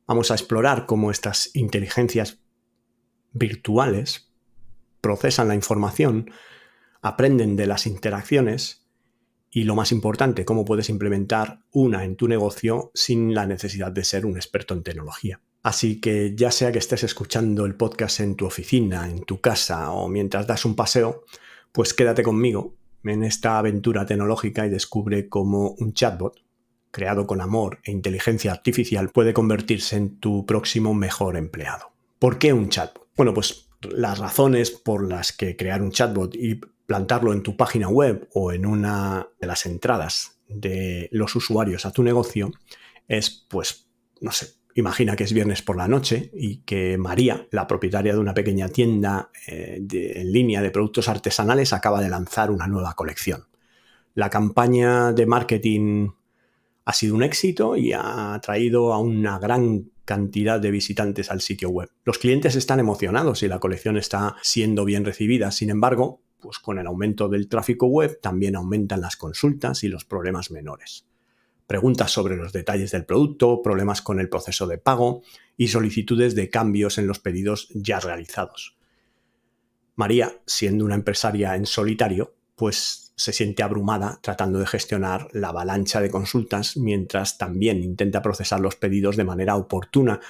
Vamos 0.10 0.32
a 0.32 0.34
explorar 0.34 0.88
cómo 0.88 1.12
estas 1.12 1.52
inteligencias 1.54 2.40
virtuales 3.32 4.34
procesan 5.02 5.50
la 5.50 5.54
información, 5.54 6.32
aprenden 7.04 7.56
de 7.56 7.68
las 7.68 7.86
interacciones 7.86 8.88
y 9.52 9.66
lo 9.66 9.76
más 9.76 9.92
importante, 9.92 10.46
cómo 10.46 10.66
puedes 10.66 10.90
implementar 10.90 11.60
una 11.72 12.06
en 12.06 12.16
tu 12.16 12.28
negocio 12.28 12.90
sin 12.96 13.36
la 13.36 13.46
necesidad 13.46 13.92
de 13.92 14.04
ser 14.04 14.26
un 14.26 14.36
experto 14.36 14.74
en 14.74 14.82
tecnología. 14.82 15.42
Así 15.62 16.02
que 16.02 16.34
ya 16.36 16.50
sea 16.50 16.72
que 16.72 16.80
estés 16.80 17.04
escuchando 17.04 17.68
el 17.68 17.76
podcast 17.76 18.22
en 18.22 18.36
tu 18.36 18.48
oficina, 18.48 19.08
en 19.08 19.26
tu 19.26 19.40
casa 19.40 19.92
o 19.92 20.10
mientras 20.10 20.48
das 20.48 20.66
un 20.66 20.76
paseo, 20.76 21.24
pues 21.72 21.94
quédate 21.94 22.24
conmigo 22.24 22.74
en 23.04 23.24
esta 23.24 23.60
aventura 23.60 24.08
tecnológica 24.08 24.66
y 24.66 24.72
descubre 24.72 25.30
cómo 25.30 25.76
un 25.78 25.94
chatbot 25.94 26.49
creado 26.92 27.28
con 27.28 27.42
amor 27.42 27.80
e 27.84 27.92
inteligencia 27.92 28.52
artificial, 28.52 29.10
puede 29.10 29.34
convertirse 29.34 29.96
en 29.96 30.20
tu 30.20 30.46
próximo 30.46 30.94
mejor 30.94 31.38
empleado. 31.38 31.92
¿Por 32.20 32.38
qué 32.38 32.54
un 32.54 32.70
chatbot? 32.70 33.08
Bueno, 33.16 33.34
pues 33.34 33.70
las 33.82 34.20
razones 34.20 34.72
por 34.72 35.08
las 35.08 35.32
que 35.32 35.56
crear 35.56 35.82
un 35.82 35.92
chatbot 35.92 36.36
y 36.36 36.60
plantarlo 36.86 37.34
en 37.34 37.44
tu 37.44 37.56
página 37.56 37.88
web 37.88 38.28
o 38.34 38.52
en 38.52 38.66
una 38.66 39.28
de 39.40 39.48
las 39.48 39.66
entradas 39.66 40.40
de 40.48 41.08
los 41.12 41.36
usuarios 41.36 41.86
a 41.86 41.92
tu 41.92 42.04
negocio 42.04 42.52
es, 43.08 43.46
pues, 43.48 43.88
no 44.22 44.32
sé, 44.32 44.48
imagina 44.76 45.16
que 45.16 45.24
es 45.24 45.34
viernes 45.34 45.62
por 45.62 45.78
la 45.78 45.88
noche 45.88 46.32
y 46.34 46.58
que 46.58 46.98
María, 46.98 47.48
la 47.52 47.68
propietaria 47.68 48.14
de 48.14 48.20
una 48.20 48.34
pequeña 48.34 48.70
tienda 48.70 49.30
eh, 49.48 49.82
en 49.92 50.32
línea 50.32 50.62
de 50.62 50.72
productos 50.72 51.10
artesanales, 51.10 51.74
acaba 51.74 52.02
de 52.02 52.10
lanzar 52.10 52.52
una 52.52 52.68
nueva 52.68 52.94
colección. 52.96 53.46
La 54.16 54.30
campaña 54.30 55.14
de 55.14 55.26
marketing 55.26 56.10
ha 56.90 56.94
sido 56.94 57.14
un 57.14 57.22
éxito 57.22 57.76
y 57.76 57.94
ha 57.94 58.40
traído 58.42 58.94
a 58.94 59.00
una 59.00 59.38
gran 59.38 59.92
cantidad 60.06 60.60
de 60.60 60.72
visitantes 60.72 61.30
al 61.30 61.40
sitio 61.40 61.70
web. 61.70 61.92
Los 62.04 62.18
clientes 62.18 62.56
están 62.56 62.80
emocionados 62.80 63.44
y 63.44 63.48
la 63.48 63.60
colección 63.60 63.96
está 63.96 64.38
siendo 64.42 64.86
bien 64.86 65.06
recibida. 65.06 65.52
Sin 65.52 65.70
embargo, 65.70 66.24
pues 66.40 66.58
con 66.58 66.80
el 66.80 66.88
aumento 66.88 67.30
del 67.30 67.48
tráfico 67.48 67.86
web 67.86 68.20
también 68.20 68.56
aumentan 68.56 69.02
las 69.02 69.18
consultas 69.18 69.84
y 69.84 69.88
los 69.88 70.04
problemas 70.04 70.50
menores. 70.50 71.06
Preguntas 71.68 72.10
sobre 72.10 72.36
los 72.36 72.54
detalles 72.54 72.90
del 72.90 73.06
producto, 73.06 73.62
problemas 73.62 74.02
con 74.02 74.20
el 74.20 74.28
proceso 74.28 74.66
de 74.66 74.80
pago 74.80 75.22
y 75.58 75.68
solicitudes 75.68 76.34
de 76.34 76.50
cambios 76.50 76.98
en 76.98 77.06
los 77.06 77.20
pedidos 77.20 77.70
ya 77.76 78.00
realizados. 78.00 78.80
María, 79.96 80.42
siendo 80.48 80.86
una 80.86 80.96
empresaria 80.96 81.56
en 81.56 81.68
solitario, 81.68 82.34
pues 82.56 83.09
se 83.20 83.34
siente 83.34 83.64
abrumada 83.64 84.20
tratando 84.24 84.60
de 84.60 84.66
gestionar 84.66 85.28
la 85.34 85.50
avalancha 85.50 86.00
de 86.00 86.10
consultas 86.10 86.78
mientras 86.78 87.38
también 87.38 87.84
intenta 87.84 88.22
procesar 88.22 88.62
los 88.62 88.78
pedidos 88.78 89.18
de 89.18 89.26
manera 89.26 89.58
oportuna. 89.58 90.22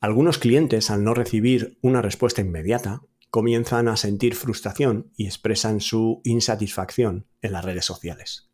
Algunos 0.00 0.38
clientes, 0.38 0.90
al 0.90 1.04
no 1.04 1.14
recibir 1.14 1.78
una 1.80 2.02
respuesta 2.02 2.40
inmediata, 2.40 3.02
comienzan 3.30 3.86
a 3.86 3.96
sentir 3.96 4.34
frustración 4.34 5.12
y 5.16 5.26
expresan 5.26 5.80
su 5.80 6.22
insatisfacción 6.24 7.28
en 7.40 7.52
las 7.52 7.64
redes 7.64 7.84
sociales, 7.84 8.50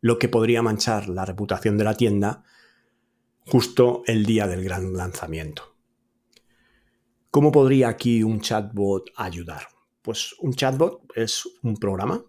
lo 0.00 0.18
que 0.18 0.28
podría 0.28 0.62
manchar 0.62 1.08
la 1.08 1.24
reputación 1.24 1.78
de 1.78 1.84
la 1.84 1.94
tienda 1.94 2.42
justo 3.46 4.02
el 4.06 4.26
día 4.26 4.48
del 4.48 4.64
gran 4.64 4.92
lanzamiento. 4.94 5.76
¿Cómo 7.30 7.52
podría 7.52 7.90
aquí 7.90 8.24
un 8.24 8.40
chatbot 8.40 9.12
ayudar? 9.14 9.68
Pues 10.02 10.34
un 10.40 10.52
chatbot 10.52 11.02
es 11.14 11.44
un 11.62 11.76
programa 11.76 12.24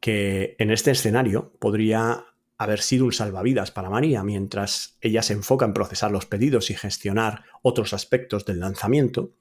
que 0.00 0.56
en 0.58 0.70
este 0.70 0.90
escenario 0.90 1.52
podría 1.58 2.26
haber 2.56 2.80
sido 2.80 3.04
un 3.04 3.12
salvavidas 3.12 3.70
para 3.70 3.90
María 3.90 4.24
mientras 4.24 4.96
ella 5.00 5.22
se 5.22 5.32
enfoca 5.32 5.64
en 5.64 5.72
procesar 5.72 6.10
los 6.10 6.26
pedidos 6.26 6.70
y 6.70 6.74
gestionar 6.74 7.44
otros 7.62 7.92
aspectos 7.92 8.44
del 8.44 8.60
lanzamiento, 8.60 9.32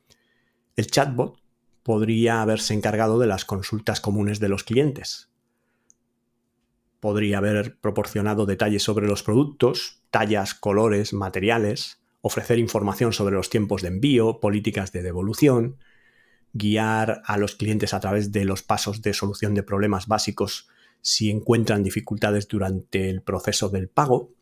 el 0.76 0.88
chatbot 0.88 1.41
podría 1.82 2.41
haberse 2.41 2.74
encargado 2.74 3.17
de 3.17 3.28
las 3.28 3.46
consultas 3.46 4.02
comunes 4.02 4.39
de 4.39 4.50
los 4.50 4.63
clientes. 4.63 5.32
Podría 7.00 7.39
haber 7.39 7.80
proporcionado 7.80 8.46
detalles 8.46 8.84
sobre 8.84 9.08
los 9.08 9.24
productos, 9.24 10.04
tallas, 10.12 10.54
colores, 10.54 11.13
materiales, 11.13 12.02
ofrecer 12.22 12.60
información 12.60 13.13
sobre 13.13 13.36
los 13.36 13.50
tiempos 13.50 13.82
de 13.82 13.88
envío, 13.88 14.39
políticas 14.39 14.91
de 14.91 15.02
devolución, 15.02 15.78
guiar 16.58 17.22
a 17.26 17.38
los 17.38 17.56
clientes 17.56 17.93
a 17.93 18.00
través 18.00 18.32
de 18.32 18.46
los 18.46 18.63
pasos 18.63 19.02
de 19.02 19.13
solución 19.13 19.54
de 19.54 19.63
problemas 19.63 20.08
básicos 20.08 20.67
si 21.02 21.30
encuentran 21.30 21.84
dificultades 21.84 22.48
durante 22.48 23.10
el 23.10 23.22
proceso 23.22 23.70
del 23.70 23.88
pago, 23.88 24.34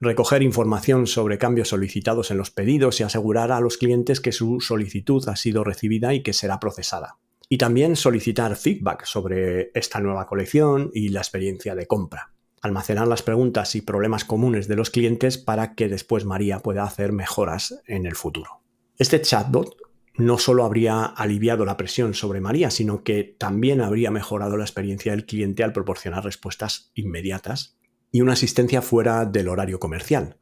recoger 0.00 0.42
información 0.42 1.06
sobre 1.06 1.38
cambios 1.38 1.68
solicitados 1.68 2.30
en 2.30 2.38
los 2.38 2.50
pedidos 2.50 3.00
y 3.00 3.02
asegurar 3.02 3.52
a 3.52 3.60
los 3.60 3.76
clientes 3.76 4.20
que 4.20 4.32
su 4.32 4.60
solicitud 4.60 5.28
ha 5.28 5.36
sido 5.36 5.62
recibida 5.62 6.14
y 6.14 6.22
que 6.22 6.32
será 6.32 6.58
procesada. 6.58 7.18
Y 7.48 7.58
también 7.58 7.96
solicitar 7.96 8.56
feedback 8.56 9.04
sobre 9.04 9.72
esta 9.74 10.00
nueva 10.00 10.26
colección 10.26 10.90
y 10.94 11.08
la 11.08 11.20
experiencia 11.20 11.74
de 11.74 11.86
compra. 11.86 12.32
Almacenar 12.62 13.08
las 13.08 13.22
preguntas 13.22 13.74
y 13.74 13.82
problemas 13.82 14.24
comunes 14.24 14.68
de 14.68 14.76
los 14.76 14.90
clientes 14.90 15.36
para 15.36 15.74
que 15.74 15.88
después 15.88 16.24
María 16.24 16.60
pueda 16.60 16.84
hacer 16.84 17.12
mejoras 17.12 17.80
en 17.86 18.06
el 18.06 18.14
futuro. 18.14 18.60
Este 18.98 19.20
chatbot 19.20 19.76
no 20.20 20.38
solo 20.38 20.64
habría 20.64 21.04
aliviado 21.04 21.64
la 21.64 21.76
presión 21.76 22.14
sobre 22.14 22.40
María, 22.40 22.70
sino 22.70 23.02
que 23.02 23.24
también 23.24 23.80
habría 23.80 24.10
mejorado 24.10 24.56
la 24.56 24.64
experiencia 24.64 25.12
del 25.12 25.26
cliente 25.26 25.64
al 25.64 25.72
proporcionar 25.72 26.24
respuestas 26.24 26.92
inmediatas 26.94 27.76
y 28.12 28.20
una 28.20 28.34
asistencia 28.34 28.82
fuera 28.82 29.24
del 29.24 29.48
horario 29.48 29.80
comercial, 29.80 30.36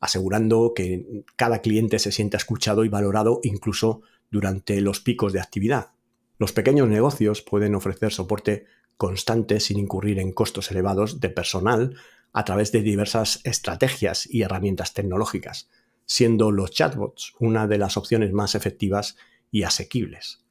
asegurando 0.00 0.72
que 0.74 1.24
cada 1.36 1.60
cliente 1.60 1.98
se 1.98 2.12
sienta 2.12 2.36
escuchado 2.36 2.84
y 2.84 2.88
valorado 2.88 3.40
incluso 3.42 4.02
durante 4.30 4.80
los 4.80 5.00
picos 5.00 5.32
de 5.32 5.40
actividad. 5.40 5.90
Los 6.38 6.52
pequeños 6.52 6.88
negocios 6.88 7.42
pueden 7.42 7.74
ofrecer 7.74 8.12
soporte 8.12 8.66
constante 8.96 9.60
sin 9.60 9.78
incurrir 9.78 10.18
en 10.18 10.32
costos 10.32 10.70
elevados 10.70 11.20
de 11.20 11.30
personal 11.30 11.96
a 12.32 12.44
través 12.44 12.72
de 12.72 12.82
diversas 12.82 13.40
estrategias 13.44 14.28
y 14.28 14.42
herramientas 14.42 14.92
tecnológicas, 14.92 15.70
siendo 16.06 16.50
los 16.50 16.70
chatbots 16.70 17.32
una 17.38 17.66
de 17.66 17.78
las 17.78 17.96
opciones 17.96 18.32
más 18.32 18.54
efectivas 18.54 19.16
y 19.50 19.62
asequibles. 19.62 20.44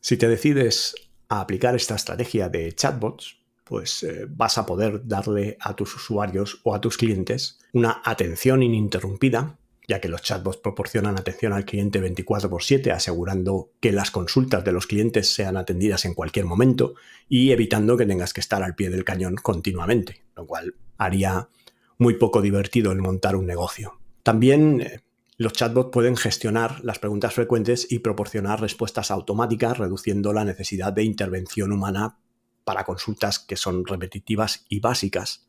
Si 0.00 0.16
te 0.16 0.28
decides 0.28 0.94
a 1.28 1.40
aplicar 1.40 1.76
esta 1.76 1.94
estrategia 1.94 2.48
de 2.48 2.72
chatbots, 2.72 3.40
pues 3.64 4.02
eh, 4.02 4.26
vas 4.28 4.58
a 4.58 4.66
poder 4.66 5.06
darle 5.06 5.56
a 5.60 5.76
tus 5.76 5.94
usuarios 5.94 6.60
o 6.64 6.74
a 6.74 6.80
tus 6.80 6.96
clientes 6.96 7.60
una 7.72 8.02
atención 8.04 8.64
ininterrumpida, 8.64 9.58
ya 9.86 10.00
que 10.00 10.08
los 10.08 10.22
chatbots 10.22 10.56
proporcionan 10.56 11.16
atención 11.16 11.52
al 11.52 11.64
cliente 11.64 12.00
24 12.00 12.48
x 12.48 12.66
7, 12.66 12.90
asegurando 12.90 13.70
que 13.78 13.92
las 13.92 14.10
consultas 14.10 14.64
de 14.64 14.72
los 14.72 14.88
clientes 14.88 15.32
sean 15.32 15.56
atendidas 15.56 16.04
en 16.04 16.14
cualquier 16.14 16.46
momento 16.46 16.94
y 17.28 17.52
evitando 17.52 17.96
que 17.96 18.06
tengas 18.06 18.32
que 18.32 18.40
estar 18.40 18.62
al 18.64 18.74
pie 18.74 18.90
del 18.90 19.04
cañón 19.04 19.36
continuamente, 19.36 20.24
lo 20.34 20.46
cual 20.46 20.74
haría 20.98 21.48
muy 21.96 22.14
poco 22.14 22.42
divertido 22.42 22.90
el 22.90 22.98
montar 22.98 23.36
un 23.36 23.46
negocio. 23.46 23.99
También 24.22 24.80
eh, 24.80 25.00
los 25.36 25.52
chatbots 25.54 25.90
pueden 25.90 26.16
gestionar 26.16 26.84
las 26.84 26.98
preguntas 26.98 27.32
frecuentes 27.32 27.90
y 27.90 28.00
proporcionar 28.00 28.60
respuestas 28.60 29.10
automáticas, 29.10 29.78
reduciendo 29.78 30.32
la 30.32 30.44
necesidad 30.44 30.92
de 30.92 31.04
intervención 31.04 31.72
humana 31.72 32.18
para 32.64 32.84
consultas 32.84 33.38
que 33.38 33.56
son 33.56 33.86
repetitivas 33.86 34.66
y 34.68 34.80
básicas. 34.80 35.48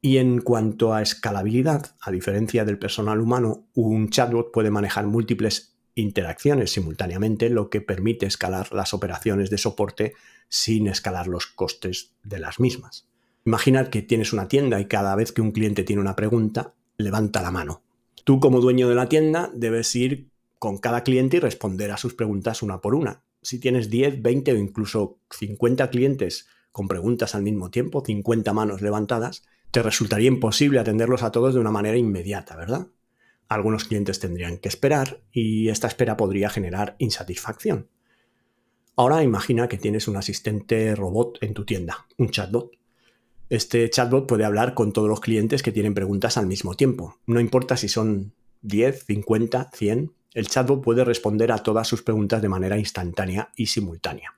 Y 0.00 0.18
en 0.18 0.40
cuanto 0.40 0.94
a 0.94 1.02
escalabilidad, 1.02 1.94
a 2.00 2.10
diferencia 2.10 2.64
del 2.64 2.78
personal 2.78 3.20
humano, 3.20 3.66
un 3.74 4.08
chatbot 4.08 4.52
puede 4.52 4.70
manejar 4.70 5.06
múltiples 5.06 5.76
interacciones 5.94 6.72
simultáneamente, 6.72 7.50
lo 7.50 7.70
que 7.70 7.80
permite 7.80 8.26
escalar 8.26 8.72
las 8.72 8.94
operaciones 8.94 9.50
de 9.50 9.58
soporte 9.58 10.14
sin 10.48 10.86
escalar 10.86 11.26
los 11.26 11.46
costes 11.46 12.14
de 12.22 12.38
las 12.38 12.60
mismas. 12.60 13.08
Imagina 13.44 13.90
que 13.90 14.02
tienes 14.02 14.32
una 14.32 14.48
tienda 14.48 14.80
y 14.80 14.86
cada 14.86 15.14
vez 15.16 15.32
que 15.32 15.40
un 15.40 15.52
cliente 15.52 15.84
tiene 15.84 16.02
una 16.02 16.16
pregunta, 16.16 16.74
levanta 16.98 17.42
la 17.42 17.50
mano. 17.50 17.82
Tú 18.26 18.40
como 18.40 18.60
dueño 18.60 18.88
de 18.88 18.96
la 18.96 19.08
tienda 19.08 19.52
debes 19.54 19.94
ir 19.94 20.32
con 20.58 20.78
cada 20.78 21.04
cliente 21.04 21.36
y 21.36 21.40
responder 21.40 21.92
a 21.92 21.96
sus 21.96 22.14
preguntas 22.14 22.60
una 22.60 22.80
por 22.80 22.96
una. 22.96 23.22
Si 23.40 23.60
tienes 23.60 23.88
10, 23.88 24.20
20 24.20 24.50
o 24.50 24.56
incluso 24.56 25.20
50 25.30 25.88
clientes 25.90 26.48
con 26.72 26.88
preguntas 26.88 27.36
al 27.36 27.44
mismo 27.44 27.70
tiempo, 27.70 28.02
50 28.04 28.52
manos 28.52 28.82
levantadas, 28.82 29.44
te 29.70 29.80
resultaría 29.80 30.26
imposible 30.26 30.80
atenderlos 30.80 31.22
a 31.22 31.30
todos 31.30 31.54
de 31.54 31.60
una 31.60 31.70
manera 31.70 31.96
inmediata, 31.96 32.56
¿verdad? 32.56 32.88
Algunos 33.46 33.84
clientes 33.84 34.18
tendrían 34.18 34.58
que 34.58 34.70
esperar 34.70 35.22
y 35.30 35.68
esta 35.68 35.86
espera 35.86 36.16
podría 36.16 36.50
generar 36.50 36.96
insatisfacción. 36.98 37.90
Ahora 38.96 39.22
imagina 39.22 39.68
que 39.68 39.78
tienes 39.78 40.08
un 40.08 40.16
asistente 40.16 40.96
robot 40.96 41.38
en 41.42 41.54
tu 41.54 41.64
tienda, 41.64 42.08
un 42.18 42.30
chatbot. 42.30 42.75
Este 43.48 43.88
chatbot 43.88 44.26
puede 44.26 44.44
hablar 44.44 44.74
con 44.74 44.92
todos 44.92 45.08
los 45.08 45.20
clientes 45.20 45.62
que 45.62 45.70
tienen 45.70 45.94
preguntas 45.94 46.36
al 46.36 46.46
mismo 46.46 46.74
tiempo. 46.74 47.18
No 47.26 47.38
importa 47.38 47.76
si 47.76 47.88
son 47.88 48.32
10, 48.62 49.04
50, 49.04 49.70
100, 49.72 50.12
el 50.34 50.48
chatbot 50.48 50.82
puede 50.82 51.04
responder 51.04 51.52
a 51.52 51.58
todas 51.58 51.86
sus 51.86 52.02
preguntas 52.02 52.42
de 52.42 52.48
manera 52.48 52.76
instantánea 52.76 53.52
y 53.54 53.66
simultánea. 53.66 54.34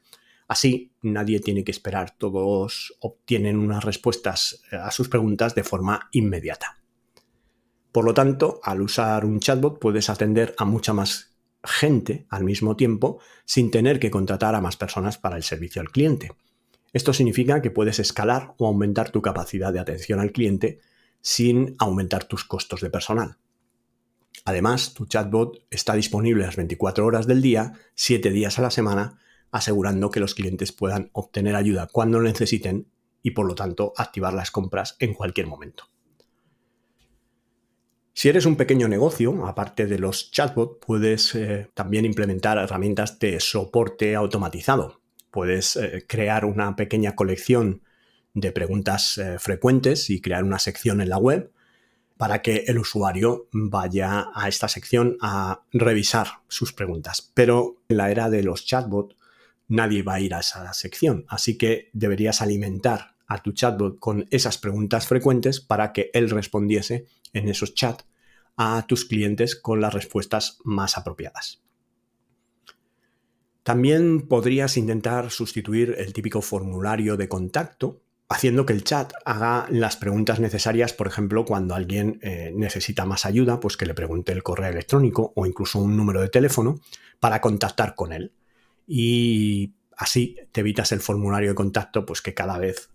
Así, 0.47 0.93
nadie 1.01 1.41
tiene 1.41 1.65
que 1.65 1.71
esperar, 1.71 2.17
todos 2.19 2.95
obtienen 3.01 3.59
unas 3.59 3.83
respuestas 3.85 4.63
eh, 4.71 4.77
a 4.77 4.91
sus 4.91 5.09
preguntas 5.09 5.55
de 5.55 5.65
forma 5.65 6.09
inmediata. 6.13 6.79
Por 7.93 8.05
lo 8.05 8.13
tanto, 8.13 8.61
al 8.63 8.83
usar 8.83 9.25
un 9.25 9.41
chatbot 9.41 9.79
puedes 9.79 10.11
atender 10.11 10.55
a 10.59 10.67
mucha 10.67 10.93
más 10.93 11.35
gente 11.65 12.27
al 12.29 12.45
mismo 12.45 12.77
tiempo 12.77 13.21
sin 13.47 13.71
tener 13.71 13.99
que 13.99 14.11
contratar 14.11 14.55
a 14.55 14.61
más 14.61 14.77
personas 14.77 15.17
para 15.17 15.37
el 15.37 15.43
servicio 15.43 15.81
al 15.81 15.91
cliente. 15.91 16.33
Esto 16.93 17.13
significa 17.13 17.61
que 17.61 17.71
puedes 17.71 17.99
escalar 17.99 18.55
o 18.59 18.67
aumentar 18.67 19.11
tu 19.11 19.21
capacidad 19.21 19.73
de 19.73 19.81
atención 19.81 20.21
al 20.21 20.33
cliente 20.33 20.81
sin 21.21 21.75
aumentar 21.79 22.25
tus 22.25 22.45
costos 22.45 22.81
de 22.81 22.91
personal. 22.91 23.37
Además, 24.45 24.95
tu 24.95 25.05
chatbot 25.07 25.67
está 25.71 25.95
disponible 25.95 26.45
las 26.45 26.57
24 26.57 27.05
horas 27.05 27.27
del 27.27 27.43
día, 27.43 27.75
7 27.95 28.31
días 28.31 28.59
a 28.59 28.63
la 28.63 28.71
semana, 28.71 29.19
asegurando 29.51 30.11
que 30.11 30.21
los 30.21 30.35
clientes 30.35 30.73
puedan 30.73 31.11
obtener 31.13 31.55
ayuda 31.55 31.89
cuando 31.93 32.19
lo 32.19 32.29
necesiten 32.29 32.87
y 33.23 33.33
por 33.33 33.47
lo 33.47 33.55
tanto 33.55 33.93
activar 33.97 34.33
las 34.33 34.51
compras 34.51 34.97
en 35.01 35.13
cualquier 35.13 35.47
momento. 35.47 35.85
Si 38.15 38.29
eres 38.29 38.47
un 38.47 38.57
pequeño 38.57 38.89
negocio, 38.89 39.47
aparte 39.47 39.87
de 39.87 39.99
los 39.99 40.31
chatbots, 40.31 40.79
puedes 40.85 41.35
eh, 41.35 41.71
también 41.75 42.05
implementar 42.05 42.59
herramientas 42.59 43.19
de 43.19 43.39
soporte 43.39 44.17
automatizado 44.17 45.01
puedes 45.39 45.77
eh, 45.77 46.05
crear 46.05 46.45
una 46.45 46.75
pequeña 46.75 47.15
colección 47.15 47.83
de 48.35 48.51
preguntas 48.51 49.19
eh, 49.19 49.39
frecuentes 49.39 50.11
y 50.11 50.21
crear 50.21 50.43
una 50.43 50.59
sección 50.59 51.01
en 51.01 51.11
la 51.11 51.19
web 51.19 51.53
para 52.17 52.43
que 52.43 52.65
el 52.67 52.77
usuario 52.77 53.47
vaya 53.53 54.31
a 54.35 54.49
esta 54.49 54.67
sección 54.67 55.17
a 55.21 55.63
revisar 55.71 56.41
sus 56.49 56.73
preguntas. 56.73 57.31
Pero 57.35 57.77
en 57.89 57.99
la 57.99 58.11
era 58.11 58.29
de 58.31 58.43
los 58.43 58.67
chatbots 58.67 59.15
nadie 59.69 60.03
va 60.03 60.15
a 60.15 60.21
ir 60.21 60.35
a 60.35 60.41
esa 60.41 60.73
sección, 60.73 61.25
así 61.29 61.57
que 61.57 61.89
deberías 61.93 62.43
alimentar 62.43 63.15
a 63.29 63.41
tu 63.41 63.53
chatbot 63.53 64.01
con 64.01 64.27
esas 64.31 64.59
preguntas 64.59 65.07
frecuentes 65.07 65.61
para 65.61 65.93
que 65.93 66.11
él 66.15 66.31
respondiese 66.31 67.07
en 67.33 67.49
esos 67.49 67.77
chats 67.77 68.07
a 68.57 68.85
tus 68.89 69.05
clientes 69.05 69.55
con 69.55 69.81
las 69.81 69.95
respuestas 69.95 70.59
más 70.65 70.99
apropiadas. 70.99 71.63
También 73.69 74.23
podrías 74.23 74.79
intentar 74.79 75.31
sustituir 75.31 75.95
el 75.99 76.15
típico 76.15 76.41
formulario 76.41 77.19
de 77.19 77.29
contacto 77.29 78.01
haciendo 78.27 78.65
que 78.65 78.73
el 78.73 78.83
chat 78.83 79.13
haga 79.27 79.67
las 79.69 79.99
preguntas 79.99 80.41
necesarias, 80.41 80.95
por 80.95 81.07
ejemplo, 81.07 81.45
cuando 81.45 81.75
alguien 81.75 82.19
eh, 82.23 82.51
necesita 82.57 83.05
más 83.05 83.27
ayuda, 83.27 83.61
pues 83.61 83.77
que 83.77 83.85
le 83.85 83.93
pregunte 83.93 84.33
el 84.33 84.43
correo 84.43 84.71
electrónico 84.71 85.35
o 85.37 85.45
incluso 85.45 85.81
un 85.81 85.99
número 85.99 86.23
de 86.23 86.31
teléfono 86.31 86.81
para 87.21 87.43
contactar 87.43 87.95
con 87.95 88.15
él. 88.15 88.33
Y 88.87 89.75
así 89.99 90.37
te 90.51 90.63
evitas 90.63 90.91
el 90.93 91.01
formulario 91.01 91.51
de 91.51 91.55
contacto, 91.55 92.07
pues 92.07 92.23
que 92.23 92.33
cada 92.33 92.57
vez 92.57 92.89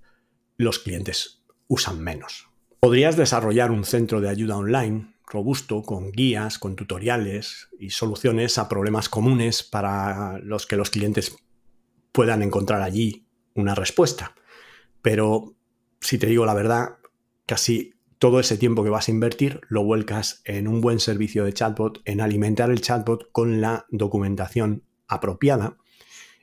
los 0.57 0.79
clientes 0.79 1.43
usan 1.67 1.99
menos. 1.99 2.47
Podrías 2.79 3.15
desarrollar 3.15 3.69
un 3.69 3.85
centro 3.85 4.21
de 4.21 4.29
ayuda 4.29 4.57
online 4.57 5.12
robusto 5.25 5.81
con 5.81 6.11
guías, 6.11 6.59
con 6.59 6.75
tutoriales 6.75 7.69
y 7.79 7.89
soluciones 7.89 8.57
a 8.57 8.69
problemas 8.69 9.09
comunes 9.09 9.63
para 9.63 10.37
los 10.39 10.67
que 10.67 10.75
los 10.75 10.89
clientes 10.89 11.35
puedan 12.11 12.43
encontrar 12.43 12.81
allí 12.81 13.25
una 13.55 13.75
respuesta. 13.75 14.35
Pero 15.01 15.55
si 15.99 16.17
te 16.17 16.27
digo 16.27 16.45
la 16.45 16.53
verdad, 16.53 16.97
casi 17.45 17.93
todo 18.19 18.39
ese 18.39 18.57
tiempo 18.57 18.83
que 18.83 18.89
vas 18.89 19.07
a 19.07 19.11
invertir 19.11 19.61
lo 19.67 19.83
vuelcas 19.83 20.41
en 20.45 20.67
un 20.67 20.79
buen 20.79 20.99
servicio 20.99 21.43
de 21.43 21.53
chatbot, 21.53 22.01
en 22.05 22.21
alimentar 22.21 22.71
el 22.71 22.81
chatbot 22.81 23.31
con 23.31 23.59
la 23.59 23.85
documentación 23.89 24.83
apropiada 25.07 25.77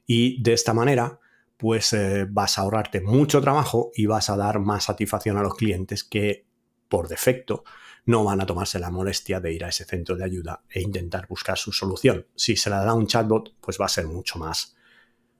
y 0.06 0.42
de 0.42 0.52
esta 0.52 0.74
manera 0.74 1.20
pues 1.56 1.92
eh, 1.92 2.26
vas 2.28 2.58
a 2.58 2.62
ahorrarte 2.62 3.00
mucho 3.00 3.40
trabajo 3.40 3.90
y 3.94 4.06
vas 4.06 4.30
a 4.30 4.36
dar 4.36 4.60
más 4.60 4.84
satisfacción 4.84 5.36
a 5.36 5.42
los 5.42 5.54
clientes 5.54 6.04
que 6.04 6.46
por 6.88 7.08
defecto 7.08 7.64
no 8.10 8.24
van 8.24 8.40
a 8.40 8.46
tomarse 8.46 8.78
la 8.78 8.90
molestia 8.90 9.40
de 9.40 9.52
ir 9.52 9.64
a 9.64 9.68
ese 9.68 9.84
centro 9.84 10.16
de 10.16 10.24
ayuda 10.24 10.62
e 10.68 10.82
intentar 10.82 11.26
buscar 11.28 11.56
su 11.56 11.72
solución. 11.72 12.26
Si 12.34 12.56
se 12.56 12.68
la 12.68 12.84
da 12.84 12.92
un 12.92 13.06
chatbot, 13.06 13.54
pues 13.60 13.80
va 13.80 13.86
a 13.86 13.88
ser 13.88 14.06
mucho 14.06 14.38
más 14.38 14.76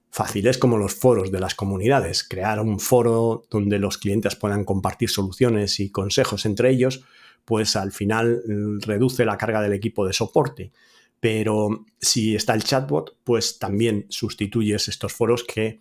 fácil. 0.09 0.47
Es 0.47 0.57
como 0.57 0.77
los 0.77 0.95
foros 0.95 1.31
de 1.31 1.39
las 1.39 1.53
comunidades. 1.53 2.23
Crear 2.23 2.59
un 2.59 2.79
foro 2.79 3.43
donde 3.49 3.77
los 3.77 3.97
clientes 3.97 4.35
puedan 4.35 4.63
compartir 4.63 5.09
soluciones 5.09 5.79
y 5.79 5.91
consejos 5.91 6.45
entre 6.45 6.69
ellos, 6.69 7.03
pues 7.45 7.75
al 7.75 7.91
final 7.91 8.41
mm, 8.47 8.79
reduce 8.81 9.25
la 9.25 9.37
carga 9.37 9.61
del 9.61 9.73
equipo 9.73 10.07
de 10.07 10.13
soporte. 10.13 10.71
Pero 11.19 11.85
si 11.99 12.35
está 12.35 12.53
el 12.53 12.63
chatbot, 12.63 13.17
pues 13.23 13.59
también 13.59 14.05
sustituyes 14.09 14.87
estos 14.87 15.13
foros 15.13 15.43
que 15.43 15.79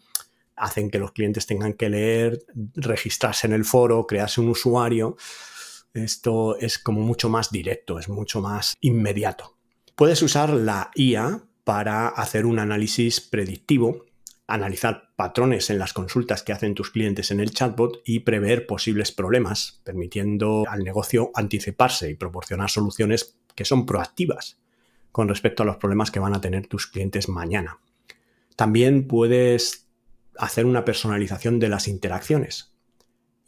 hacen 0.57 0.91
que 0.91 0.99
los 0.99 1.13
clientes 1.13 1.47
tengan 1.47 1.73
que 1.73 1.89
leer, 1.89 2.45
registrarse 2.75 3.47
en 3.47 3.55
el 3.55 3.65
foro, 3.65 4.07
crearse 4.07 4.41
un 4.41 4.49
usuario 4.49 5.17
esto 5.95 6.57
es 6.59 6.79
como 6.79 7.01
mucho 7.01 7.29
más 7.29 7.51
directo, 7.51 7.99
es 7.99 8.09
mucho 8.09 8.41
más 8.41 8.77
inmediato. 8.81 9.57
Puedes 9.95 10.23
usar 10.23 10.51
la 10.51 10.91
IA 10.95 11.45
para 11.65 12.09
hacer 12.09 12.47
un 12.47 12.59
análisis 12.59 13.21
predictivo, 13.21 14.07
analizar 14.47 15.11
patrones 15.17 15.71
en 15.71 15.79
las 15.79 15.93
consultas 15.93 16.43
que 16.43 16.53
hacen 16.53 16.75
tus 16.75 16.91
clientes 16.91 17.31
en 17.31 17.41
el 17.41 17.53
chatbot 17.53 18.03
y 18.05 18.21
prever 18.21 18.67
posibles 18.67 19.13
problemas, 19.13 19.81
permitiendo 19.85 20.65
al 20.69 20.83
negocio 20.83 21.31
anticiparse 21.35 22.11
y 22.11 22.15
proporcionar 22.15 22.71
soluciones 22.71 23.37
que 23.55 23.65
son 23.65 23.87
proactivas. 23.87 24.59
con 25.13 25.29
respecto 25.29 25.65
a 25.65 25.67
los 25.67 25.77
problemas 25.77 26.13
que 26.13 26.21
van 26.21 26.35
a 26.35 26.41
tener 26.41 26.69
tus 26.69 26.87
clientes 26.87 27.29
mañana. 27.29 27.81
También 28.55 29.09
puedes 29.09 29.89
hacer 30.39 30.67
una 30.67 30.85
personalización 30.85 31.59
de 31.59 31.69
las 31.69 31.89
interacciones. 31.89 32.70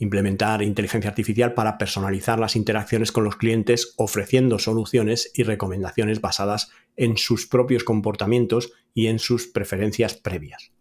Implementar 0.03 0.62
inteligencia 0.62 1.11
artificial 1.11 1.55
para 1.55 1.79
personalizar 1.79 2.41
las 2.41 2.57
interacciones 2.57 3.12
con 3.12 3.23
los 3.23 3.37
clientes 3.37 3.95
ofreciendo 3.97 4.59
soluciones 4.59 5.31
y 5.33 5.45
recomendaciones 5.45 6.21
basadas 6.21 6.71
en 6.97 7.17
sus 7.17 7.47
propios 7.47 7.85
comportamientos 7.85 8.73
y 8.95 9.07
en 9.07 9.21
sus 9.21 9.47
preferencias 9.47 10.15
previas. 10.15 10.73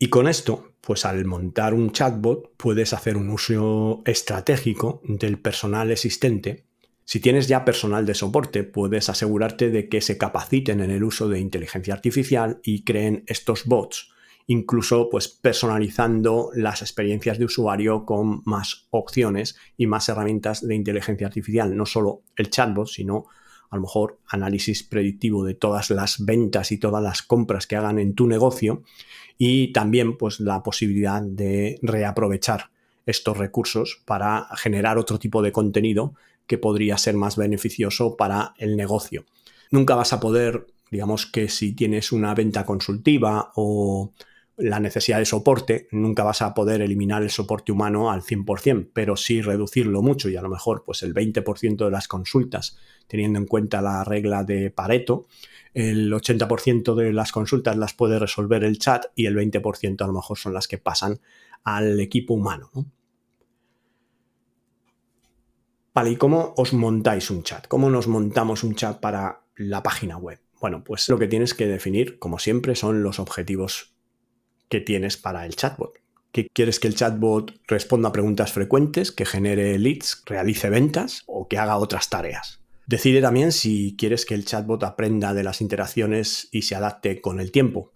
Y 0.00 0.08
con 0.08 0.26
esto, 0.26 0.72
pues 0.80 1.04
al 1.04 1.24
montar 1.26 1.74
un 1.74 1.92
chatbot 1.92 2.56
puedes 2.56 2.92
hacer 2.92 3.16
un 3.16 3.30
uso 3.30 4.02
estratégico 4.04 5.00
del 5.04 5.38
personal 5.38 5.92
existente. 5.92 6.64
Si 7.04 7.20
tienes 7.20 7.46
ya 7.46 7.64
personal 7.64 8.04
de 8.04 8.14
soporte, 8.14 8.64
puedes 8.64 9.08
asegurarte 9.08 9.70
de 9.70 9.88
que 9.88 10.00
se 10.00 10.18
capaciten 10.18 10.80
en 10.80 10.90
el 10.90 11.04
uso 11.04 11.28
de 11.28 11.38
inteligencia 11.38 11.94
artificial 11.94 12.58
y 12.64 12.82
creen 12.82 13.22
estos 13.28 13.64
bots, 13.64 14.12
incluso 14.46 15.08
pues 15.10 15.28
personalizando 15.28 16.50
las 16.54 16.82
experiencias 16.82 17.38
de 17.38 17.46
usuario 17.46 18.04
con 18.04 18.42
más 18.44 18.86
opciones 18.90 19.56
y 19.76 19.86
más 19.86 20.08
herramientas 20.08 20.66
de 20.66 20.74
inteligencia 20.74 21.26
artificial, 21.26 21.76
no 21.76 21.86
solo 21.86 22.22
el 22.36 22.50
chatbot, 22.50 22.88
sino 22.88 23.26
a 23.70 23.76
lo 23.76 23.82
mejor 23.82 24.18
análisis 24.28 24.84
predictivo 24.84 25.44
de 25.44 25.54
todas 25.54 25.90
las 25.90 26.24
ventas 26.24 26.70
y 26.70 26.78
todas 26.78 27.02
las 27.02 27.22
compras 27.22 27.66
que 27.66 27.76
hagan 27.76 27.98
en 27.98 28.14
tu 28.14 28.28
negocio 28.28 28.82
y 29.38 29.72
también 29.72 30.16
pues 30.16 30.40
la 30.40 30.62
posibilidad 30.62 31.20
de 31.22 31.78
reaprovechar 31.82 32.70
estos 33.04 33.36
recursos 33.36 34.02
para 34.04 34.48
generar 34.56 34.98
otro 34.98 35.18
tipo 35.18 35.42
de 35.42 35.52
contenido 35.52 36.14
que 36.46 36.58
podría 36.58 36.96
ser 36.98 37.14
más 37.14 37.36
beneficioso 37.36 38.16
para 38.16 38.54
el 38.58 38.76
negocio. 38.76 39.24
Nunca 39.70 39.96
vas 39.96 40.12
a 40.12 40.20
poder, 40.20 40.66
digamos 40.90 41.26
que 41.26 41.48
si 41.48 41.72
tienes 41.72 42.12
una 42.12 42.34
venta 42.34 42.64
consultiva 42.64 43.52
o 43.56 44.12
la 44.56 44.80
necesidad 44.80 45.18
de 45.18 45.26
soporte, 45.26 45.86
nunca 45.90 46.24
vas 46.24 46.40
a 46.40 46.54
poder 46.54 46.80
eliminar 46.80 47.22
el 47.22 47.30
soporte 47.30 47.72
humano 47.72 48.10
al 48.10 48.22
100%, 48.22 48.90
pero 48.92 49.16
sí 49.16 49.42
reducirlo 49.42 50.00
mucho 50.02 50.28
y 50.28 50.36
a 50.36 50.42
lo 50.42 50.48
mejor 50.48 50.82
pues 50.84 51.02
el 51.02 51.14
20% 51.14 51.84
de 51.84 51.90
las 51.90 52.08
consultas, 52.08 52.78
teniendo 53.06 53.38
en 53.38 53.46
cuenta 53.46 53.82
la 53.82 54.02
regla 54.04 54.44
de 54.44 54.70
Pareto, 54.70 55.26
el 55.74 56.10
80% 56.10 56.94
de 56.94 57.12
las 57.12 57.32
consultas 57.32 57.76
las 57.76 57.92
puede 57.92 58.18
resolver 58.18 58.64
el 58.64 58.78
chat 58.78 59.06
y 59.14 59.26
el 59.26 59.36
20% 59.36 60.02
a 60.02 60.06
lo 60.06 60.14
mejor 60.14 60.38
son 60.38 60.54
las 60.54 60.68
que 60.68 60.78
pasan 60.78 61.20
al 61.64 62.00
equipo 62.00 62.32
humano. 62.32 62.70
Vale, 65.94 66.10
¿y 66.10 66.16
cómo 66.16 66.54
os 66.56 66.72
montáis 66.72 67.30
un 67.30 67.42
chat? 67.42 67.66
¿Cómo 67.68 67.90
nos 67.90 68.06
montamos 68.06 68.64
un 68.64 68.74
chat 68.74 69.00
para 69.00 69.42
la 69.56 69.82
página 69.82 70.16
web? 70.16 70.40
Bueno, 70.60 70.82
pues 70.82 71.08
lo 71.08 71.18
que 71.18 71.26
tienes 71.26 71.54
que 71.54 71.66
definir, 71.66 72.18
como 72.18 72.38
siempre, 72.38 72.74
son 72.74 73.02
los 73.02 73.18
objetivos 73.18 73.95
que 74.68 74.80
tienes 74.80 75.16
para 75.16 75.46
el 75.46 75.56
chatbot. 75.56 75.98
¿Qué 76.32 76.48
quieres 76.52 76.80
que 76.80 76.88
el 76.88 76.94
chatbot 76.94 77.58
responda 77.66 78.10
a 78.10 78.12
preguntas 78.12 78.52
frecuentes, 78.52 79.10
que 79.10 79.24
genere 79.24 79.78
leads, 79.78 80.22
realice 80.26 80.68
ventas 80.68 81.22
o 81.26 81.48
que 81.48 81.58
haga 81.58 81.78
otras 81.78 82.10
tareas? 82.10 82.60
Decide 82.86 83.20
también 83.20 83.52
si 83.52 83.96
quieres 83.96 84.26
que 84.26 84.34
el 84.34 84.44
chatbot 84.44 84.82
aprenda 84.84 85.32
de 85.32 85.42
las 85.42 85.60
interacciones 85.60 86.48
y 86.52 86.62
se 86.62 86.74
adapte 86.74 87.20
con 87.20 87.40
el 87.40 87.52
tiempo. 87.52 87.94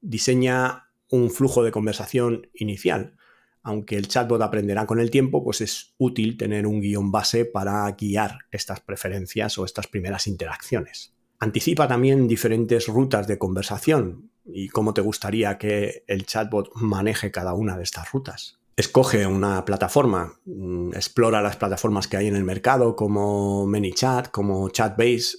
Diseña 0.00 0.88
un 1.08 1.30
flujo 1.30 1.62
de 1.62 1.70
conversación 1.70 2.48
inicial. 2.54 3.16
Aunque 3.62 3.96
el 3.96 4.08
chatbot 4.08 4.42
aprenderá 4.42 4.86
con 4.86 4.98
el 4.98 5.10
tiempo, 5.12 5.44
pues 5.44 5.60
es 5.60 5.94
útil 5.98 6.36
tener 6.36 6.66
un 6.66 6.80
guion 6.80 7.12
base 7.12 7.44
para 7.44 7.88
guiar 7.92 8.38
estas 8.50 8.80
preferencias 8.80 9.56
o 9.56 9.64
estas 9.64 9.86
primeras 9.86 10.26
interacciones. 10.26 11.14
Anticipa 11.38 11.86
también 11.86 12.26
diferentes 12.26 12.88
rutas 12.88 13.28
de 13.28 13.38
conversación 13.38 14.31
y 14.44 14.68
cómo 14.68 14.94
te 14.94 15.00
gustaría 15.00 15.58
que 15.58 16.04
el 16.06 16.26
chatbot 16.26 16.74
maneje 16.74 17.30
cada 17.30 17.54
una 17.54 17.76
de 17.76 17.84
estas 17.84 18.10
rutas 18.12 18.62
escoge 18.76 19.26
una 19.26 19.64
plataforma, 19.64 20.38
mm, 20.44 20.94
explora 20.94 21.42
las 21.42 21.56
plataformas 21.56 22.08
que 22.08 22.16
hay 22.16 22.26
en 22.26 22.36
el 22.36 22.44
mercado 22.44 22.96
como 22.96 23.66
ManyChat, 23.66 24.30
como 24.30 24.68
Chatbase. 24.70 25.38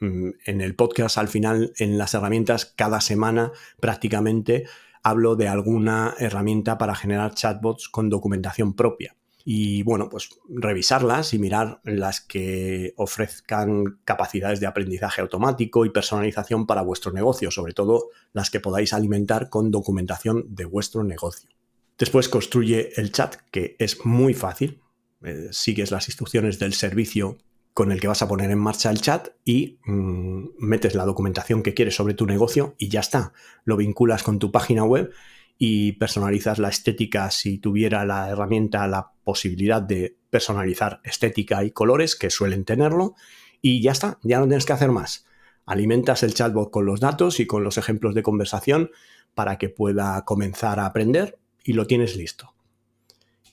Mm, 0.00 0.30
en 0.46 0.60
el 0.60 0.74
podcast 0.74 1.18
al 1.18 1.28
final, 1.28 1.72
en 1.78 1.98
las 1.98 2.14
herramientas, 2.14 2.66
cada 2.66 3.00
semana 3.00 3.52
prácticamente 3.80 4.64
hablo 5.02 5.36
de 5.36 5.48
alguna 5.48 6.14
herramienta 6.18 6.78
para 6.78 6.94
generar 6.94 7.34
chatbots 7.34 7.88
con 7.88 8.10
documentación 8.10 8.74
propia. 8.74 9.14
Y 9.44 9.82
bueno, 9.82 10.08
pues 10.08 10.30
revisarlas 10.48 11.34
y 11.34 11.38
mirar 11.38 11.80
las 11.84 12.20
que 12.20 12.94
ofrezcan 12.96 13.98
capacidades 14.04 14.58
de 14.58 14.66
aprendizaje 14.66 15.20
automático 15.20 15.84
y 15.84 15.90
personalización 15.90 16.66
para 16.66 16.80
vuestro 16.80 17.12
negocio, 17.12 17.50
sobre 17.50 17.74
todo 17.74 18.08
las 18.32 18.50
que 18.50 18.60
podáis 18.60 18.94
alimentar 18.94 19.50
con 19.50 19.70
documentación 19.70 20.46
de 20.48 20.64
vuestro 20.64 21.04
negocio. 21.04 21.50
Después 21.98 22.28
construye 22.28 22.92
el 22.96 23.12
chat, 23.12 23.36
que 23.50 23.76
es 23.78 24.04
muy 24.06 24.32
fácil. 24.32 24.80
Eh, 25.22 25.48
sigues 25.52 25.90
las 25.90 26.08
instrucciones 26.08 26.58
del 26.58 26.72
servicio 26.72 27.38
con 27.74 27.92
el 27.92 28.00
que 28.00 28.08
vas 28.08 28.22
a 28.22 28.28
poner 28.28 28.50
en 28.50 28.58
marcha 28.58 28.90
el 28.90 29.00
chat 29.00 29.28
y 29.44 29.78
mm, 29.84 30.48
metes 30.58 30.94
la 30.94 31.04
documentación 31.04 31.62
que 31.62 31.74
quieres 31.74 31.96
sobre 31.96 32.14
tu 32.14 32.24
negocio 32.24 32.74
y 32.78 32.88
ya 32.88 33.00
está. 33.00 33.32
Lo 33.64 33.76
vinculas 33.76 34.22
con 34.22 34.38
tu 34.38 34.50
página 34.52 34.84
web 34.84 35.12
y 35.58 35.92
personalizas 35.92 36.58
la 36.58 36.68
estética 36.68 37.30
si 37.30 37.58
tuviera 37.58 38.04
la 38.04 38.28
herramienta 38.28 38.86
la 38.86 39.12
posibilidad 39.22 39.80
de 39.80 40.16
personalizar 40.30 41.00
estética 41.04 41.64
y 41.64 41.70
colores, 41.70 42.16
que 42.16 42.30
suelen 42.30 42.64
tenerlo, 42.64 43.14
y 43.62 43.80
ya 43.82 43.92
está, 43.92 44.18
ya 44.22 44.40
no 44.40 44.46
tienes 44.46 44.66
que 44.66 44.72
hacer 44.72 44.90
más. 44.90 45.26
Alimentas 45.64 46.22
el 46.22 46.34
chatbot 46.34 46.70
con 46.70 46.84
los 46.84 47.00
datos 47.00 47.40
y 47.40 47.46
con 47.46 47.64
los 47.64 47.78
ejemplos 47.78 48.14
de 48.14 48.22
conversación 48.22 48.90
para 49.34 49.56
que 49.58 49.68
pueda 49.68 50.24
comenzar 50.24 50.78
a 50.80 50.86
aprender 50.86 51.38
y 51.64 51.72
lo 51.72 51.86
tienes 51.86 52.16
listo. 52.16 52.52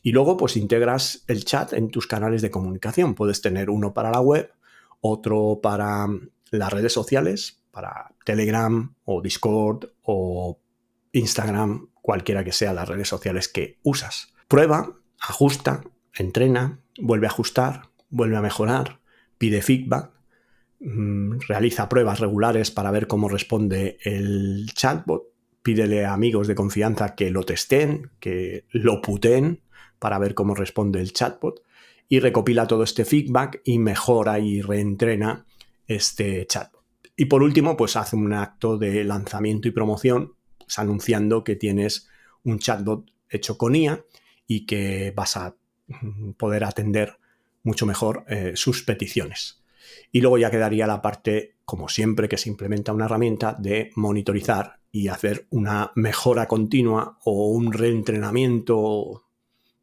Y 0.01 0.11
luego 0.11 0.35
pues 0.35 0.57
integras 0.57 1.23
el 1.27 1.45
chat 1.45 1.73
en 1.73 1.89
tus 1.89 2.07
canales 2.07 2.41
de 2.41 2.51
comunicación. 2.51 3.13
Puedes 3.15 3.41
tener 3.41 3.69
uno 3.69 3.93
para 3.93 4.11
la 4.11 4.19
web, 4.19 4.51
otro 4.99 5.59
para 5.61 6.07
las 6.49 6.73
redes 6.73 6.91
sociales, 6.91 7.61
para 7.71 8.13
Telegram 8.25 8.93
o 9.05 9.21
Discord 9.21 9.91
o 10.03 10.59
Instagram, 11.11 11.89
cualquiera 12.01 12.43
que 12.43 12.51
sea 12.51 12.73
las 12.73 12.87
redes 12.87 13.07
sociales 13.07 13.47
que 13.47 13.79
usas. 13.83 14.33
Prueba, 14.47 14.97
ajusta, 15.19 15.83
entrena, 16.13 16.79
vuelve 16.99 17.27
a 17.27 17.29
ajustar, 17.29 17.89
vuelve 18.09 18.37
a 18.37 18.41
mejorar, 18.41 18.99
pide 19.37 19.61
feedback, 19.61 20.11
mm, 20.79 21.39
realiza 21.47 21.89
pruebas 21.89 22.19
regulares 22.19 22.71
para 22.71 22.91
ver 22.91 23.07
cómo 23.07 23.29
responde 23.29 23.97
el 24.03 24.69
chatbot 24.73 25.31
pídele 25.61 26.05
a 26.05 26.13
amigos 26.13 26.47
de 26.47 26.55
confianza 26.55 27.15
que 27.15 27.29
lo 27.29 27.43
testen, 27.43 28.11
que 28.19 28.65
lo 28.71 29.01
puten 29.01 29.61
para 29.99 30.17
ver 30.19 30.33
cómo 30.33 30.55
responde 30.55 30.99
el 30.99 31.13
chatbot 31.13 31.61
y 32.07 32.19
recopila 32.19 32.67
todo 32.67 32.83
este 32.83 33.05
feedback 33.05 33.61
y 33.63 33.79
mejora 33.79 34.39
y 34.39 34.61
reentrena 34.61 35.45
este 35.87 36.45
chatbot. 36.47 36.81
Y 37.15 37.25
por 37.25 37.43
último, 37.43 37.77
pues 37.77 37.95
hace 37.95 38.15
un 38.15 38.33
acto 38.33 38.77
de 38.77 39.03
lanzamiento 39.03 39.67
y 39.67 39.71
promoción 39.71 40.33
anunciando 40.79 41.43
que 41.43 41.55
tienes 41.55 42.07
un 42.43 42.59
chatbot 42.59 43.11
hecho 43.29 43.57
con 43.57 43.75
IA 43.75 44.03
y 44.47 44.65
que 44.65 45.13
vas 45.15 45.37
a 45.37 45.55
mm, 45.87 46.31
poder 46.31 46.63
atender 46.63 47.17
mucho 47.63 47.85
mejor 47.85 48.25
eh, 48.27 48.53
sus 48.55 48.83
peticiones. 48.83 49.61
Y 50.11 50.21
luego 50.21 50.37
ya 50.37 50.51
quedaría 50.51 50.87
la 50.87 51.01
parte, 51.01 51.55
como 51.65 51.89
siempre 51.89 52.27
que 52.27 52.37
se 52.37 52.49
implementa 52.49 52.93
una 52.93 53.05
herramienta, 53.05 53.55
de 53.57 53.91
monitorizar 53.95 54.79
y 54.91 55.07
hacer 55.07 55.47
una 55.49 55.91
mejora 55.95 56.47
continua 56.47 57.17
o 57.23 57.47
un 57.49 57.71
reentrenamiento, 57.71 59.23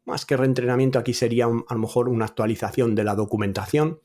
más 0.05 0.25
que 0.25 0.37
reentrenamiento, 0.37 0.99
aquí 0.99 1.13
sería 1.13 1.45
a 1.45 1.73
lo 1.73 1.79
mejor 1.79 2.09
una 2.09 2.25
actualización 2.25 2.95
de 2.95 3.03
la 3.03 3.15
documentación. 3.15 3.99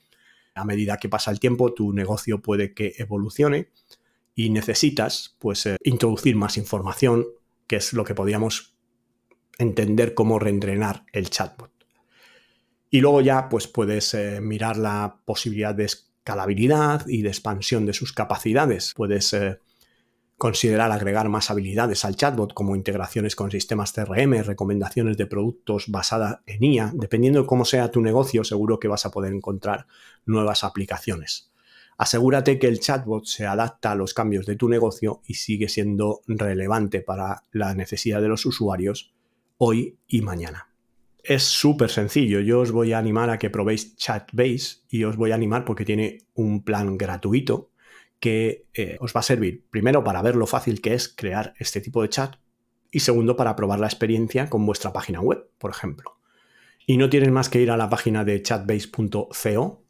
A 0.54 0.64
medida 0.64 0.98
que 0.98 1.08
pasa 1.08 1.30
el 1.30 1.40
tiempo, 1.40 1.74
tu 1.74 1.92
negocio 1.92 2.40
puede 2.40 2.74
que 2.74 2.94
evolucione 2.98 3.70
y 4.34 4.50
necesitas 4.50 5.36
pues 5.38 5.66
eh, 5.66 5.76
introducir 5.84 6.36
más 6.36 6.56
información, 6.56 7.26
que 7.66 7.76
es 7.76 7.92
lo 7.92 8.04
que 8.04 8.14
podríamos 8.14 8.74
entender 9.58 10.14
como 10.14 10.38
reentrenar 10.38 11.04
el 11.12 11.30
chatbot. 11.30 11.70
Y 12.90 13.00
luego 13.00 13.20
ya 13.20 13.48
pues 13.48 13.66
puedes 13.66 14.14
eh, 14.14 14.40
mirar 14.40 14.76
la 14.76 15.20
posibilidad 15.24 15.74
de 15.74 15.84
escalabilidad 15.84 17.06
y 17.06 17.22
de 17.22 17.28
expansión 17.28 17.86
de 17.86 17.92
sus 17.92 18.12
capacidades. 18.12 18.92
Puedes 18.94 19.32
eh, 19.32 19.58
Considerar 20.36 20.90
agregar 20.90 21.28
más 21.28 21.50
habilidades 21.50 22.04
al 22.04 22.16
chatbot 22.16 22.54
como 22.54 22.74
integraciones 22.74 23.36
con 23.36 23.52
sistemas 23.52 23.92
CRM, 23.92 24.42
recomendaciones 24.42 25.16
de 25.16 25.26
productos 25.26 25.84
basadas 25.88 26.40
en 26.46 26.64
IA. 26.64 26.90
Dependiendo 26.92 27.40
de 27.40 27.46
cómo 27.46 27.64
sea 27.64 27.92
tu 27.92 28.00
negocio, 28.00 28.42
seguro 28.42 28.80
que 28.80 28.88
vas 28.88 29.06
a 29.06 29.12
poder 29.12 29.32
encontrar 29.32 29.86
nuevas 30.26 30.64
aplicaciones. 30.64 31.52
Asegúrate 31.96 32.58
que 32.58 32.66
el 32.66 32.80
chatbot 32.80 33.24
se 33.24 33.46
adapta 33.46 33.92
a 33.92 33.94
los 33.94 34.14
cambios 34.14 34.46
de 34.46 34.56
tu 34.56 34.68
negocio 34.68 35.22
y 35.26 35.34
sigue 35.34 35.68
siendo 35.68 36.22
relevante 36.26 37.00
para 37.00 37.44
la 37.52 37.74
necesidad 37.74 38.20
de 38.20 38.28
los 38.28 38.46
usuarios 38.46 39.14
hoy 39.58 39.98
y 40.08 40.22
mañana. 40.22 40.68
Es 41.22 41.44
súper 41.44 41.90
sencillo. 41.90 42.40
Yo 42.40 42.60
os 42.60 42.72
voy 42.72 42.92
a 42.92 42.98
animar 42.98 43.30
a 43.30 43.38
que 43.38 43.48
probéis 43.48 43.96
Chatbase 43.96 44.82
y 44.90 45.04
os 45.04 45.16
voy 45.16 45.32
a 45.32 45.36
animar 45.36 45.64
porque 45.64 45.84
tiene 45.84 46.18
un 46.34 46.62
plan 46.64 46.98
gratuito 46.98 47.70
que 48.20 48.66
eh, 48.74 48.96
os 49.00 49.14
va 49.14 49.20
a 49.20 49.22
servir 49.22 49.64
primero 49.70 50.04
para 50.04 50.22
ver 50.22 50.36
lo 50.36 50.46
fácil 50.46 50.80
que 50.80 50.94
es 50.94 51.08
crear 51.08 51.54
este 51.58 51.80
tipo 51.80 52.02
de 52.02 52.08
chat 52.08 52.36
y 52.90 53.00
segundo 53.00 53.36
para 53.36 53.56
probar 53.56 53.80
la 53.80 53.86
experiencia 53.86 54.48
con 54.48 54.64
vuestra 54.64 54.92
página 54.92 55.20
web, 55.20 55.50
por 55.58 55.70
ejemplo. 55.70 56.18
Y 56.86 56.96
no 56.96 57.08
tienes 57.08 57.30
más 57.30 57.48
que 57.48 57.60
ir 57.60 57.70
a 57.70 57.76
la 57.76 57.88
página 57.88 58.24
de 58.24 58.40
chatbase.co 58.40 59.82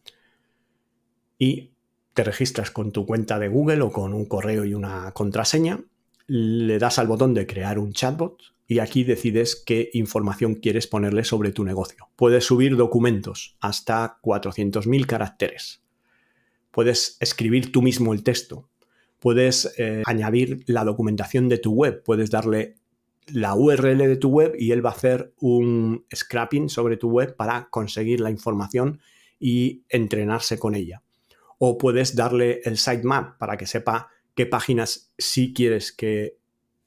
y 1.39 1.74
te 2.15 2.25
registras 2.25 2.71
con 2.71 2.93
tu 2.93 3.05
cuenta 3.05 3.39
de 3.39 3.49
Google 3.49 3.83
o 3.83 3.93
con 3.93 4.15
un 4.15 4.25
correo 4.25 4.65
y 4.65 4.73
una 4.73 5.11
contraseña, 5.13 5.85
le 6.27 6.79
das 6.79 6.99
al 6.99 7.09
botón 7.09 7.35
de 7.35 7.47
crear 7.47 7.79
un 7.79 7.93
chatbot 7.93 8.41
y 8.67 8.79
aquí 8.79 9.05
decides 9.05 9.57
qué 9.57 9.91
información 9.93 10.55
quieres 10.55 10.87
ponerle 10.87 11.25
sobre 11.25 11.53
tu 11.53 11.65
negocio. 11.65 12.09
Puedes 12.17 12.45
subir 12.45 12.77
documentos 12.77 13.57
hasta 13.61 14.19
400.000 14.23 15.07
caracteres. 15.07 15.83
Puedes 16.71 17.19
escribir 17.21 17.73
tú 17.73 17.83
mismo 17.83 18.15
el 18.15 18.23
texto. 18.23 18.69
Puedes 19.19 19.75
eh, 19.77 20.03
añadir 20.07 20.65
la 20.67 20.85
documentación 20.85 21.49
de 21.49 21.59
tu 21.59 21.73
web. 21.73 22.03
Puedes 22.05 22.31
darle 22.31 22.77
la 23.27 23.55
URL 23.55 23.99
de 23.99 24.17
tu 24.17 24.29
web 24.29 24.55
y 24.59 24.73
él 24.73 24.85
va 24.85 24.91
a 24.91 24.95
hacer 24.95 25.35
un 25.41 26.05
scrapping 26.15 26.69
sobre 26.69 26.97
tu 26.97 27.11
web 27.11 27.37
para 27.37 27.69
conseguir 27.71 28.21
la 28.21 28.31
información 28.31 29.01
y 29.39 29.85
entrenarse 29.89 30.59
con 30.59 30.75
ella. 30.75 31.04
O 31.59 31.79
puedes 31.79 32.17
darle 32.17 32.61
el 32.65 32.79
sitemap 32.79 33.39
para 33.39 33.57
que 33.57 33.67
sepa 33.67 34.09
qué 34.35 34.47
páginas 34.47 35.13
sí 35.19 35.53
quieres 35.55 35.93
que 35.93 36.39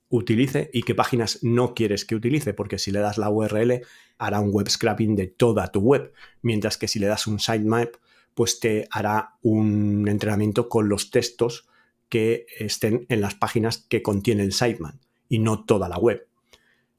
utilice 0.10 0.70
y 0.74 0.84
qué 0.84 0.96
páginas 0.96 1.40
no 1.42 1.74
quieres 1.74 2.06
que 2.06 2.16
utilice, 2.16 2.54
porque 2.54 2.80
si 2.80 2.92
le 2.92 3.00
das 3.00 3.18
la 3.18 3.30
URL 3.30 3.82
hará 4.18 4.40
un 4.40 4.52
web 4.52 4.70
scrapping 4.70 5.16
de 5.16 5.28
toda 5.28 5.68
tu 5.72 5.80
web, 5.80 6.14
mientras 6.42 6.78
que 6.78 6.88
si 6.88 7.00
le 7.00 7.08
das 7.08 7.28
un 7.28 7.40
sitemap, 7.40 7.96
pues 8.34 8.60
te 8.60 8.88
hará 8.92 9.36
un 9.42 10.08
entrenamiento 10.08 10.70
con 10.70 10.90
los 10.90 11.12
textos 11.12 11.68
que 12.10 12.46
estén 12.58 13.06
en 13.10 13.22
las 13.22 13.36
páginas 13.36 13.86
que 13.90 14.02
contiene 14.02 14.44
el 14.44 14.54
sitemap 14.54 14.96
y 15.28 15.40
no 15.40 15.66
toda 15.66 15.90
la 15.90 15.98
web. 15.98 16.28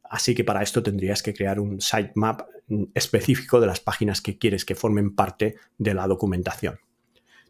Así 0.03 0.35
que 0.35 0.45
para 0.45 0.63
esto 0.63 0.83
tendrías 0.83 1.23
que 1.23 1.35
crear 1.35 1.61
un 1.61 1.81
sitemap 1.81 2.43
específico 2.95 3.61
de 3.61 3.67
las 3.67 3.81
páginas 3.81 4.21
que 4.21 4.39
quieres 4.39 4.65
que 4.65 4.75
formen 4.75 5.15
parte 5.15 5.57
de 5.79 5.95
la 5.95 6.07
documentación. 6.07 6.79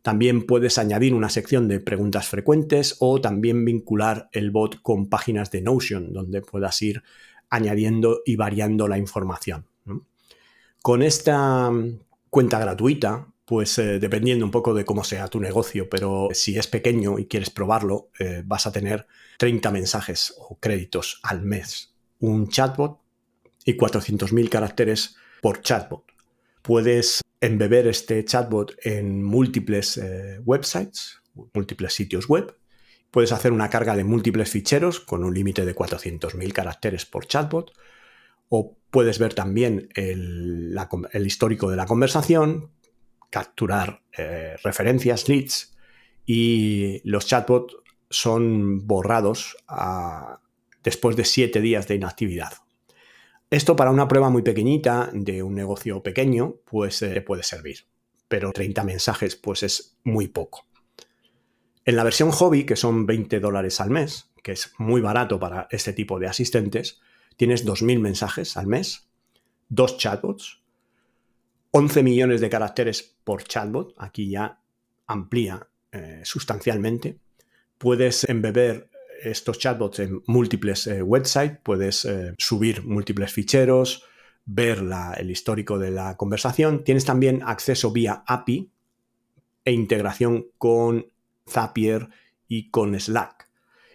También 0.03 0.47
puedes 0.47 0.79
añadir 0.79 1.15
una 1.15 1.29
sección 1.29 1.69
de 1.69 1.81
preguntas 1.81 2.29
frecuentes 2.29 2.97
o 3.01 3.21
también 3.21 3.65
vincular 3.65 4.29
el 4.33 4.51
bot 4.51 4.81
con 4.83 5.09
páginas 5.09 5.51
de 5.51 5.63
Notion, 5.63 6.13
donde 6.13 6.41
puedas 6.41 6.81
ir 6.83 7.03
añadiendo 7.51 8.23
y 8.25 8.37
variando 8.37 8.89
la 8.89 8.99
información. 8.99 9.67
Con 10.83 11.03
esta 11.03 11.71
cuenta 12.31 12.59
gratuita, 12.59 13.27
pues 13.45 13.79
eh, 13.79 13.99
dependiendo 13.99 14.45
un 14.45 14.51
poco 14.51 14.75
de 14.75 14.85
cómo 14.85 15.03
sea 15.03 15.29
tu 15.29 15.41
negocio, 15.41 15.89
pero 15.89 16.29
si 16.33 16.59
es 16.59 16.67
pequeño 16.67 17.19
y 17.19 17.27
quieres 17.27 17.51
probarlo, 17.51 18.11
eh, 18.19 18.43
vas 18.45 18.67
a 18.67 18.73
tener 18.73 19.07
30 19.39 19.71
mensajes 19.71 20.35
o 20.39 20.59
créditos 20.59 21.19
al 21.23 21.43
mes, 21.43 21.95
un 22.21 22.49
chatbot 22.49 23.01
y 23.65 23.77
400.000 23.77 24.49
caracteres 24.51 25.17
por 25.41 25.63
chatbot. 25.63 26.08
Puedes 26.69 27.23
embeber 27.41 27.87
este 27.87 28.23
chatbot 28.27 28.77
en 28.83 29.23
múltiples 29.23 29.97
eh, 29.97 30.39
websites, 30.45 31.23
múltiples 31.55 31.95
sitios 31.95 32.29
web. 32.29 32.59
Puedes 33.11 33.33
hacer 33.33 33.53
una 33.53 33.71
carga 33.71 33.97
de 33.97 34.05
múltiples 34.05 34.51
ficheros 34.51 35.01
con 35.01 35.25
un 35.25 35.33
límite 35.33 35.65
de 35.65 35.75
400.000 35.75 36.53
caracteres 36.53 37.07
por 37.07 37.27
chatbot. 37.27 37.73
O 38.51 38.77
puedes 38.91 39.19
ver 39.19 39.33
también 39.33 39.89
el, 39.95 40.79
histórico 41.25 41.71
de 41.71 41.77
la 41.77 41.87
conversación, 41.87 42.71
capturar 43.31 44.03
eh, 44.19 44.57
referencias, 44.63 45.27
leads 45.27 45.75
y 46.27 47.01
los 47.09 47.25
chatbots 47.25 47.77
son 48.11 48.87
borrados 48.87 49.57
después 50.85 51.17
de 51.17 51.25
siete 51.25 51.63
días 51.63 51.89
de 51.89 51.95
inactividad. 51.95 52.53
Esto 53.51 53.77
para 53.77 53.91
una 53.91 54.09
prueba 54.09 54.29
muy 54.29 54.43
pequeñita 54.43 55.09
de 55.13 55.43
un 55.43 55.55
negocio 55.55 56.03
pequeño, 56.03 56.57
pues 56.67 57.01
eh, 57.01 57.23
puede 57.23 57.43
servir. 57.43 57.87
Pero 58.29 58.53
30 58.53 58.85
mensajes, 58.85 59.37
pues 59.37 59.63
es 59.63 59.97
muy 60.05 60.29
poco. 60.29 60.67
En 61.87 61.97
la 61.97 62.05
versión 62.05 62.31
hobby, 62.31 62.65
que 62.65 62.77
son 62.77 63.07
20 63.07 63.41
dólares 63.41 63.81
al 63.81 63.89
mes, 63.89 64.31
que 64.43 64.53
es 64.53 64.75
muy 64.77 65.01
barato 65.01 65.41
para 65.41 65.67
este 65.71 65.95
tipo 65.95 66.19
de 66.19 66.27
asistentes, 66.27 67.01
tienes 67.39 67.65
2.000 67.67 68.01
mensajes 68.01 68.59
al 68.59 68.67
mes, 68.67 69.09
dos 69.71 69.97
chatbots, 69.97 70.63
11 71.71 72.03
millones 72.03 72.43
de 72.43 72.51
caracteres 72.51 73.17
por 73.25 73.45
chatbot, 73.45 73.95
aquí 73.97 74.29
ya 74.29 74.61
amplía 75.07 75.69
eh, 75.93 76.21
sustancialmente. 76.25 77.19
Puedes 77.79 78.29
embeber 78.29 78.91
estos 79.23 79.59
chatbots 79.59 80.01
en 80.01 80.23
múltiples 80.27 80.87
eh, 80.87 81.03
websites, 81.03 81.59
puedes 81.63 82.05
eh, 82.05 82.35
subir 82.39 82.85
múltiples 82.85 83.33
ficheros, 83.33 84.05
ver 84.45 84.83
el 85.19 85.31
histórico 85.31 85.79
de 85.79 85.91
la 85.91 86.17
conversación. 86.17 86.83
Tienes 86.85 87.05
también 87.05 87.43
acceso 87.45 87.93
vía 87.93 88.25
API 88.27 88.71
e 89.65 89.73
integración 89.73 90.47
con 90.57 91.07
Zapier 91.49 92.09
y 92.47 92.71
con 92.71 92.99
Slack. 92.99 93.49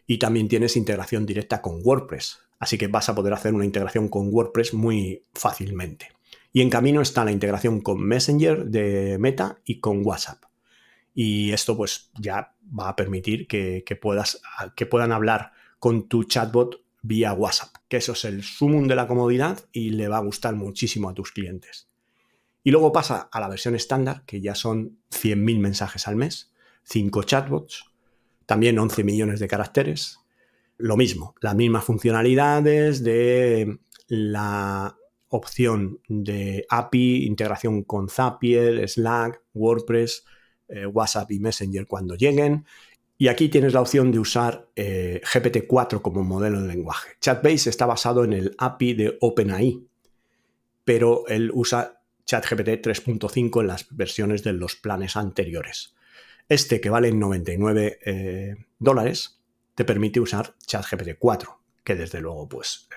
Y 0.06 0.20
también 0.20 0.48
tienes 0.48 0.78
integración 0.78 1.26
directa 1.26 1.62
con 1.62 1.80
WordPress. 1.84 2.40
Así 2.60 2.78
que 2.78 2.88
vas 2.88 3.10
a 3.10 3.16
poder 3.16 3.34
hacer 3.34 3.54
una 3.54 3.66
integración 3.66 4.10
con 4.10 4.30
WordPress 4.32 4.74
muy 4.74 5.26
fácilmente. 5.34 6.10
Y 6.52 6.62
en 6.62 6.70
camino 6.70 7.02
está 7.02 7.26
la 7.26 7.32
integración 7.32 7.82
con 7.82 8.02
Messenger 8.04 8.66
de 8.66 9.18
Meta 9.20 9.60
y 9.66 9.80
con 9.80 10.06
WhatsApp. 10.06 10.44
Y 11.14 11.52
esto 11.52 11.78
pues 11.78 12.12
ya 12.20 12.56
va 12.78 12.90
a 12.90 12.96
permitir 12.96 13.48
que, 13.48 14.00
puedas, 14.02 14.42
que 14.76 14.86
puedan 14.86 15.12
hablar 15.12 15.52
con 15.80 16.08
tu 16.08 16.24
chatbot 16.24 16.82
vía 17.02 17.34
WhatsApp, 17.34 17.76
que 17.88 17.98
eso 17.98 18.14
es 18.14 18.26
el 18.26 18.44
sumum 18.44 18.88
de 18.88 18.96
la 18.96 19.08
comodidad 19.08 19.66
y 19.72 19.92
le 19.92 20.08
va 20.08 20.18
a 20.18 20.22
gustar 20.22 20.56
muchísimo 20.56 21.10
a 21.10 21.14
tus 21.14 21.32
clientes. 21.32 21.90
Y 22.64 22.72
luego 22.72 22.94
pasa 22.94 23.28
a 23.32 23.40
la 23.42 23.50
versión 23.50 23.76
estándar, 23.76 24.24
que 24.26 24.40
ya 24.40 24.56
son 24.56 25.00
100.000 25.12 25.60
mensajes 25.60 26.08
al 26.08 26.16
mes, 26.16 26.54
5 26.84 27.24
chatbots, 27.24 27.86
también 28.46 28.80
11 28.80 29.04
millones 29.04 29.40
de 29.42 29.50
caracteres. 29.50 30.20
Lo 30.78 30.96
mismo, 30.96 31.36
las 31.42 31.56
mismas 31.56 31.84
funcionalidades 31.84 33.04
de 33.04 33.80
la 34.08 34.98
opción 35.28 36.00
de 36.08 36.66
API, 36.70 37.26
integración 37.26 37.84
con 37.84 38.08
Zapier, 38.08 38.88
Slack, 38.88 39.42
WordPress, 39.54 40.26
eh, 40.74 40.86
WhatsApp 40.86 41.32
y 41.32 41.40
Messenger 41.40 41.88
cuando 41.88 42.16
lleguen. 42.16 42.66
Y 43.18 43.28
aquí 43.28 43.50
tienes 43.50 43.74
la 43.74 43.82
opción 43.82 44.12
de 44.12 44.20
usar 44.20 44.68
eh, 44.76 45.22
GPT-4 45.24 46.02
como 46.02 46.24
modelo 46.24 46.62
de 46.62 46.68
lenguaje. 46.68 47.12
Chatbase 47.22 47.70
está 47.70 47.86
basado 47.86 48.24
en 48.24 48.34
el 48.34 48.56
API 48.58 48.94
de 48.96 49.18
OpenAI, 49.22 49.86
pero 50.84 51.26
él 51.28 51.52
usa 51.54 52.02
ChatGPT 52.26 52.86
3.5 52.86 53.62
en 53.62 53.68
las 53.68 53.96
versiones 53.96 54.44
de 54.44 54.54
los 54.54 54.76
planes 54.76 55.16
anteriores. 55.16 55.96
Este 56.50 56.82
que 56.82 56.90
vale 56.90 57.12
99 57.12 58.00
eh, 58.04 58.56
dólares 58.80 59.40
te 59.76 59.86
permite 59.86 60.20
usar 60.20 60.56
ChatGPT 60.66 61.18
4, 61.20 61.60
que 61.84 61.96
desde 61.96 62.20
luego 62.20 62.50
pues 62.50 62.88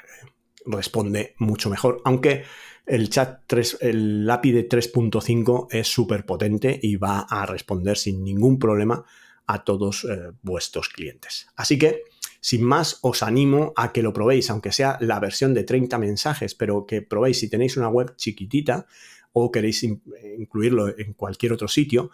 responde 0.65 1.35
mucho 1.39 1.71
mejor, 1.71 2.01
aunque 2.05 2.45
el 2.87 3.11
chat 3.11 3.43
3, 3.47 3.79
el 3.81 4.31
API 4.31 4.53
de 4.53 4.69
3.5 4.69 5.67
es 5.71 5.89
súper 5.89 6.25
potente 6.25 6.79
y 6.81 6.97
va 6.97 7.21
a 7.21 7.45
responder 7.45 7.99
sin 7.99 8.23
ningún 8.23 8.59
problema 8.59 9.05
a 9.47 9.65
todos 9.65 10.05
eh, 10.05 10.33
vuestros 10.43 10.89
clientes. 10.89 11.49
Así 11.57 11.79
que, 11.79 12.03
sin 12.41 12.63
más, 12.63 12.99
os 13.03 13.23
animo 13.23 13.73
a 13.77 13.93
que 13.93 14.03
lo 14.03 14.13
probéis, 14.13 14.51
aunque 14.51 14.73
sea 14.73 14.99
la 15.01 15.19
versión 15.19 15.53
de 15.53 15.65
30 15.65 15.99
mensajes, 15.99 16.55
pero 16.55 16.87
que 16.87 17.03
probéis 17.03 17.41
si 17.41 17.51
tenéis 17.51 17.77
una 17.77 17.89
web 17.89 18.15
chiquitita 18.17 18.87
o 19.33 19.51
queréis 19.51 19.83
incluirlo 19.83 20.89
en 20.99 21.13
cualquier 21.13 21.53
otro 21.53 21.69
sitio, 21.69 22.11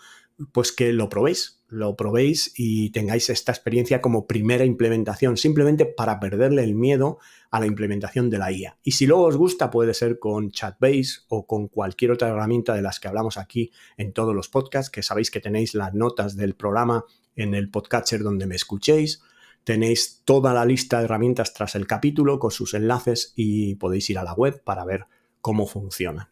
pues 0.52 0.72
que 0.72 0.92
lo 0.92 1.08
probéis, 1.08 1.62
lo 1.68 1.96
probéis 1.96 2.52
y 2.56 2.90
tengáis 2.90 3.30
esta 3.30 3.52
experiencia 3.52 4.00
como 4.00 4.26
primera 4.26 4.64
implementación, 4.64 5.36
simplemente 5.36 5.86
para 5.86 6.20
perderle 6.20 6.64
el 6.64 6.74
miedo 6.74 7.18
a 7.50 7.60
la 7.60 7.66
implementación 7.66 8.30
de 8.30 8.38
la 8.38 8.52
IA. 8.52 8.78
Y 8.82 8.92
si 8.92 9.06
luego 9.06 9.24
os 9.24 9.36
gusta, 9.36 9.70
puede 9.70 9.94
ser 9.94 10.18
con 10.18 10.50
Chatbase 10.50 11.20
o 11.28 11.46
con 11.46 11.68
cualquier 11.68 12.10
otra 12.10 12.28
herramienta 12.28 12.74
de 12.74 12.82
las 12.82 13.00
que 13.00 13.08
hablamos 13.08 13.38
aquí 13.38 13.70
en 13.96 14.12
todos 14.12 14.34
los 14.34 14.48
podcasts, 14.48 14.90
que 14.90 15.02
sabéis 15.02 15.30
que 15.30 15.40
tenéis 15.40 15.74
las 15.74 15.94
notas 15.94 16.36
del 16.36 16.54
programa 16.54 17.04
en 17.36 17.54
el 17.54 17.70
podcatcher 17.70 18.22
donde 18.22 18.46
me 18.46 18.56
escuchéis. 18.56 19.22
Tenéis 19.64 20.22
toda 20.24 20.52
la 20.52 20.64
lista 20.64 20.98
de 20.98 21.04
herramientas 21.04 21.54
tras 21.54 21.74
el 21.74 21.86
capítulo 21.86 22.38
con 22.38 22.50
sus 22.50 22.74
enlaces 22.74 23.32
y 23.36 23.76
podéis 23.76 24.10
ir 24.10 24.18
a 24.18 24.24
la 24.24 24.34
web 24.34 24.62
para 24.64 24.84
ver 24.84 25.06
cómo 25.40 25.66
funciona. 25.66 26.31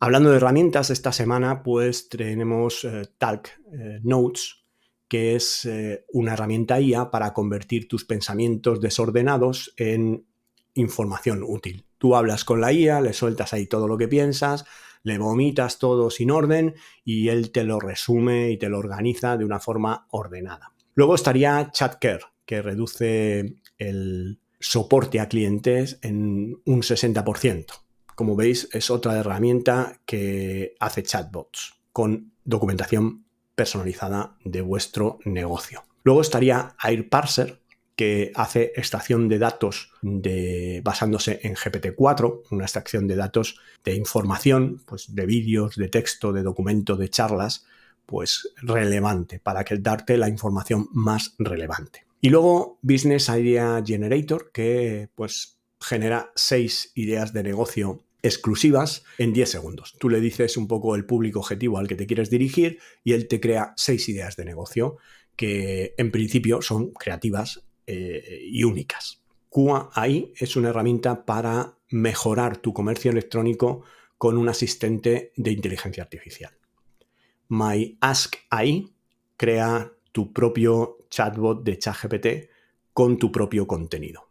Hablando 0.00 0.30
de 0.30 0.36
herramientas, 0.36 0.90
esta 0.90 1.10
semana 1.10 1.64
pues 1.64 2.08
tenemos 2.08 2.84
eh, 2.84 3.08
Talk 3.18 3.48
eh, 3.72 3.98
Notes, 4.04 4.64
que 5.08 5.34
es 5.34 5.64
eh, 5.64 6.04
una 6.12 6.34
herramienta 6.34 6.80
IA 6.80 7.10
para 7.10 7.32
convertir 7.32 7.88
tus 7.88 8.04
pensamientos 8.04 8.80
desordenados 8.80 9.74
en 9.76 10.24
información 10.74 11.42
útil. 11.44 11.84
Tú 11.98 12.14
hablas 12.14 12.44
con 12.44 12.60
la 12.60 12.72
IA, 12.72 13.00
le 13.00 13.12
sueltas 13.12 13.52
ahí 13.52 13.66
todo 13.66 13.88
lo 13.88 13.98
que 13.98 14.06
piensas, 14.06 14.66
le 15.02 15.18
vomitas 15.18 15.80
todo 15.80 16.10
sin 16.10 16.30
orden 16.30 16.76
y 17.04 17.28
él 17.28 17.50
te 17.50 17.64
lo 17.64 17.80
resume 17.80 18.52
y 18.52 18.56
te 18.56 18.68
lo 18.68 18.78
organiza 18.78 19.36
de 19.36 19.44
una 19.44 19.58
forma 19.58 20.06
ordenada. 20.10 20.72
Luego 20.94 21.16
estaría 21.16 21.70
ChatCare, 21.72 22.24
que 22.46 22.62
reduce 22.62 23.56
el 23.78 24.38
soporte 24.60 25.18
a 25.18 25.28
clientes 25.28 25.98
en 26.02 26.60
un 26.64 26.82
60%. 26.82 27.87
Como 28.18 28.34
veis, 28.34 28.68
es 28.72 28.90
otra 28.90 29.16
herramienta 29.16 30.00
que 30.04 30.74
hace 30.80 31.04
chatbots 31.04 31.74
con 31.92 32.32
documentación 32.44 33.24
personalizada 33.54 34.36
de 34.44 34.60
vuestro 34.60 35.20
negocio. 35.24 35.84
Luego 36.02 36.22
estaría 36.22 36.74
AirParser, 36.82 37.60
que 37.94 38.32
hace 38.34 38.72
extracción 38.74 39.28
de 39.28 39.38
datos 39.38 39.92
basándose 40.82 41.38
en 41.44 41.54
GPT-4, 41.54 42.42
una 42.50 42.64
extracción 42.64 43.06
de 43.06 43.14
datos 43.14 43.60
de 43.84 43.94
información, 43.94 44.82
pues 44.84 45.14
de 45.14 45.24
vídeos, 45.24 45.76
de 45.76 45.86
texto, 45.86 46.32
de 46.32 46.42
documento, 46.42 46.96
de 46.96 47.10
charlas, 47.10 47.66
pues 48.04 48.52
relevante 48.56 49.38
para 49.38 49.62
que 49.62 49.76
darte 49.76 50.16
la 50.16 50.28
información 50.28 50.88
más 50.90 51.36
relevante. 51.38 52.04
Y 52.20 52.30
luego 52.30 52.80
Business 52.82 53.28
Idea 53.28 53.80
Generator, 53.86 54.50
que 54.52 55.08
pues 55.14 55.60
genera 55.80 56.32
seis 56.34 56.90
ideas 56.96 57.32
de 57.32 57.44
negocio 57.44 58.02
exclusivas 58.22 59.04
en 59.18 59.32
10 59.32 59.50
segundos. 59.50 59.96
Tú 59.98 60.08
le 60.08 60.20
dices 60.20 60.56
un 60.56 60.66
poco 60.66 60.94
el 60.94 61.04
público 61.04 61.40
objetivo 61.40 61.78
al 61.78 61.88
que 61.88 61.94
te 61.94 62.06
quieres 62.06 62.30
dirigir 62.30 62.78
y 63.04 63.12
él 63.12 63.28
te 63.28 63.40
crea 63.40 63.74
seis 63.76 64.08
ideas 64.08 64.36
de 64.36 64.44
negocio 64.44 64.96
que 65.36 65.94
en 65.96 66.10
principio 66.10 66.60
son 66.62 66.92
creativas 66.92 67.62
eh, 67.86 68.40
y 68.44 68.64
únicas. 68.64 69.22
QAI 69.50 70.32
es 70.36 70.56
una 70.56 70.70
herramienta 70.70 71.24
para 71.24 71.78
mejorar 71.90 72.58
tu 72.58 72.72
comercio 72.72 73.10
electrónico 73.10 73.84
con 74.18 74.36
un 74.36 74.48
asistente 74.48 75.32
de 75.36 75.52
inteligencia 75.52 76.02
artificial. 76.02 76.52
My 77.48 77.96
Ask 78.00 78.36
AI 78.50 78.92
crea 79.36 79.92
tu 80.12 80.32
propio 80.32 80.98
chatbot 81.08 81.62
de 81.62 81.78
ChatGPT 81.78 82.26
con 82.92 83.16
tu 83.16 83.30
propio 83.30 83.66
contenido. 83.66 84.28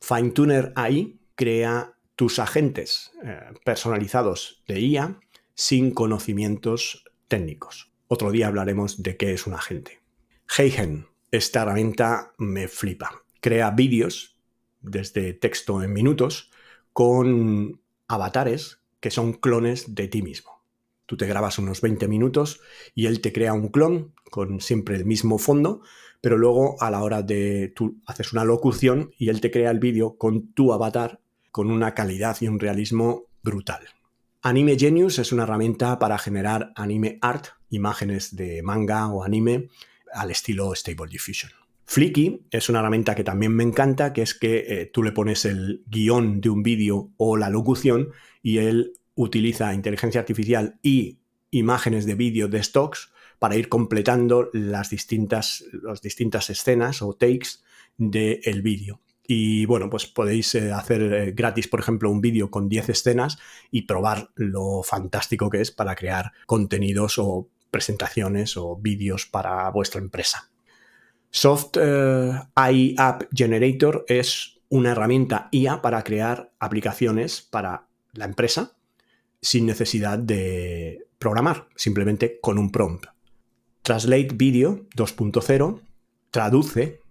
FineTuner 0.00 0.72
AI 0.76 1.18
crea 1.34 1.94
tus 2.16 2.38
agentes 2.38 3.12
eh, 3.24 3.40
personalizados 3.64 4.62
de 4.66 4.80
IA 4.80 5.20
sin 5.54 5.92
conocimientos 5.92 7.04
técnicos. 7.28 7.92
Otro 8.08 8.30
día 8.30 8.48
hablaremos 8.48 9.02
de 9.02 9.16
qué 9.16 9.32
es 9.32 9.46
un 9.46 9.54
agente. 9.54 10.00
Heigen 10.56 11.06
esta 11.32 11.62
herramienta 11.62 12.34
me 12.36 12.68
flipa. 12.68 13.24
Crea 13.40 13.70
vídeos 13.70 14.36
desde 14.82 15.32
texto 15.32 15.82
en 15.82 15.92
minutos 15.94 16.50
con 16.92 17.80
avatares 18.06 18.80
que 19.00 19.10
son 19.10 19.32
clones 19.32 19.94
de 19.94 20.08
ti 20.08 20.20
mismo. 20.20 20.62
Tú 21.06 21.16
te 21.16 21.26
grabas 21.26 21.58
unos 21.58 21.80
20 21.80 22.06
minutos 22.06 22.60
y 22.94 23.06
él 23.06 23.22
te 23.22 23.32
crea 23.32 23.54
un 23.54 23.68
clon 23.68 24.14
con 24.30 24.60
siempre 24.60 24.94
el 24.94 25.06
mismo 25.06 25.38
fondo, 25.38 25.80
pero 26.20 26.36
luego 26.36 26.76
a 26.82 26.90
la 26.90 27.02
hora 27.02 27.22
de 27.22 27.72
tú 27.74 28.02
haces 28.06 28.34
una 28.34 28.44
locución 28.44 29.10
y 29.16 29.30
él 29.30 29.40
te 29.40 29.50
crea 29.50 29.70
el 29.70 29.78
vídeo 29.78 30.18
con 30.18 30.52
tu 30.52 30.72
avatar 30.74 31.18
con 31.52 31.70
una 31.70 31.94
calidad 31.94 32.36
y 32.40 32.48
un 32.48 32.58
realismo 32.58 33.26
brutal. 33.42 33.82
Anime 34.40 34.76
Genius 34.76 35.20
es 35.20 35.30
una 35.30 35.44
herramienta 35.44 36.00
para 36.00 36.18
generar 36.18 36.72
anime 36.74 37.18
art, 37.20 37.46
imágenes 37.70 38.34
de 38.34 38.62
manga 38.62 39.06
o 39.06 39.22
anime 39.22 39.68
al 40.12 40.32
estilo 40.32 40.74
Stable 40.74 41.08
Diffusion. 41.08 41.52
Flicky 41.84 42.46
es 42.50 42.68
una 42.68 42.80
herramienta 42.80 43.14
que 43.14 43.22
también 43.22 43.54
me 43.54 43.62
encanta, 43.62 44.12
que 44.12 44.22
es 44.22 44.34
que 44.34 44.64
eh, 44.66 44.86
tú 44.86 45.02
le 45.02 45.12
pones 45.12 45.44
el 45.44 45.84
guion 45.86 46.40
de 46.40 46.48
un 46.48 46.62
vídeo 46.62 47.12
o 47.18 47.36
la 47.36 47.50
locución 47.50 48.08
y 48.42 48.58
él 48.58 48.94
utiliza 49.14 49.74
inteligencia 49.74 50.20
artificial 50.20 50.78
y 50.82 51.18
imágenes 51.50 52.06
de 52.06 52.14
vídeo 52.14 52.48
de 52.48 52.62
stocks 52.62 53.12
para 53.38 53.56
ir 53.56 53.68
completando 53.68 54.48
las 54.52 54.90
distintas, 54.90 55.64
las 55.82 56.00
distintas 56.00 56.48
escenas 56.48 57.02
o 57.02 57.12
takes 57.12 57.60
del 57.98 58.62
vídeo. 58.62 59.00
Y 59.34 59.64
bueno, 59.64 59.88
pues 59.88 60.06
podéis 60.06 60.54
eh, 60.56 60.72
hacer 60.72 61.00
eh, 61.00 61.32
gratis, 61.32 61.66
por 61.66 61.80
ejemplo, 61.80 62.10
un 62.10 62.20
vídeo 62.20 62.50
con 62.50 62.68
10 62.68 62.90
escenas 62.90 63.38
y 63.70 63.82
probar 63.82 64.28
lo 64.34 64.82
fantástico 64.82 65.48
que 65.48 65.62
es 65.62 65.70
para 65.70 65.94
crear 65.94 66.32
contenidos 66.44 67.18
o 67.18 67.48
presentaciones 67.70 68.58
o 68.58 68.76
vídeos 68.76 69.24
para 69.24 69.70
vuestra 69.70 70.02
empresa. 70.02 70.50
Soft 71.30 71.78
eh, 71.80 72.32
AI 72.54 72.94
App 72.98 73.22
Generator 73.34 74.04
es 74.06 74.60
una 74.68 74.90
herramienta 74.90 75.48
IA 75.50 75.80
para 75.80 76.04
crear 76.04 76.52
aplicaciones 76.58 77.40
para 77.40 77.86
la 78.12 78.26
empresa 78.26 78.76
sin 79.40 79.64
necesidad 79.64 80.18
de 80.18 81.06
programar, 81.18 81.68
simplemente 81.74 82.38
con 82.42 82.58
un 82.58 82.70
prompt. 82.70 83.06
Translate 83.80 84.28
Video 84.34 84.86
2.0 84.94 85.80
traduce 86.30 87.01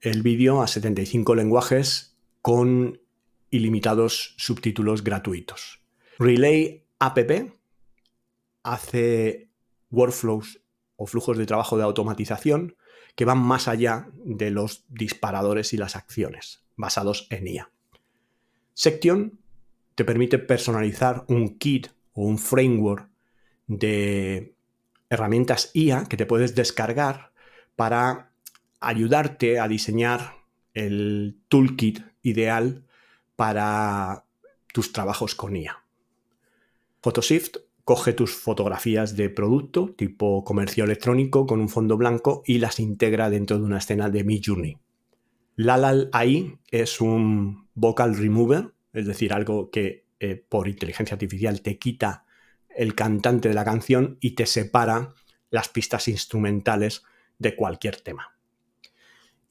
el 0.00 0.22
vídeo 0.22 0.62
a 0.62 0.66
75 0.66 1.34
lenguajes 1.34 2.16
con 2.42 3.00
ilimitados 3.50 4.34
subtítulos 4.38 5.04
gratuitos. 5.04 5.80
Relay 6.18 6.84
App 6.98 7.18
hace 8.62 9.50
workflows 9.90 10.60
o 10.96 11.06
flujos 11.06 11.38
de 11.38 11.46
trabajo 11.46 11.76
de 11.76 11.84
automatización 11.84 12.76
que 13.14 13.24
van 13.24 13.38
más 13.38 13.68
allá 13.68 14.08
de 14.24 14.50
los 14.50 14.84
disparadores 14.88 15.72
y 15.72 15.76
las 15.76 15.96
acciones, 15.96 16.64
basados 16.76 17.26
en 17.30 17.48
IA. 17.48 17.70
Section 18.74 19.38
te 19.94 20.04
permite 20.04 20.38
personalizar 20.38 21.24
un 21.28 21.58
kit 21.58 21.88
o 22.12 22.22
un 22.22 22.38
framework 22.38 23.10
de 23.66 24.54
herramientas 25.08 25.70
IA 25.74 26.04
que 26.04 26.16
te 26.16 26.26
puedes 26.26 26.54
descargar 26.54 27.32
para 27.76 28.29
ayudarte 28.80 29.60
a 29.60 29.68
diseñar 29.68 30.36
el 30.74 31.38
toolkit 31.48 32.00
ideal 32.22 32.84
para 33.36 34.24
tus 34.72 34.92
trabajos 34.92 35.34
con 35.34 35.56
IA. 35.56 35.84
Photoshift 37.00 37.56
coge 37.84 38.12
tus 38.12 38.34
fotografías 38.34 39.16
de 39.16 39.30
producto 39.30 39.94
tipo 39.96 40.44
comercio 40.44 40.84
electrónico 40.84 41.46
con 41.46 41.60
un 41.60 41.68
fondo 41.68 41.96
blanco 41.96 42.42
y 42.46 42.58
las 42.58 42.78
integra 42.78 43.30
dentro 43.30 43.58
de 43.58 43.64
una 43.64 43.78
escena 43.78 44.10
de 44.10 44.24
Mi 44.24 44.40
Journey. 44.44 44.78
Lalal 45.56 46.08
AI 46.12 46.58
es 46.70 47.00
un 47.00 47.68
vocal 47.74 48.16
remover, 48.16 48.72
es 48.92 49.06
decir, 49.06 49.32
algo 49.32 49.70
que 49.70 50.06
eh, 50.20 50.36
por 50.36 50.68
inteligencia 50.68 51.14
artificial 51.14 51.62
te 51.62 51.78
quita 51.78 52.24
el 52.68 52.94
cantante 52.94 53.48
de 53.48 53.54
la 53.54 53.64
canción 53.64 54.18
y 54.20 54.32
te 54.32 54.46
separa 54.46 55.14
las 55.50 55.68
pistas 55.68 56.08
instrumentales 56.08 57.02
de 57.38 57.56
cualquier 57.56 57.96
tema. 58.00 58.39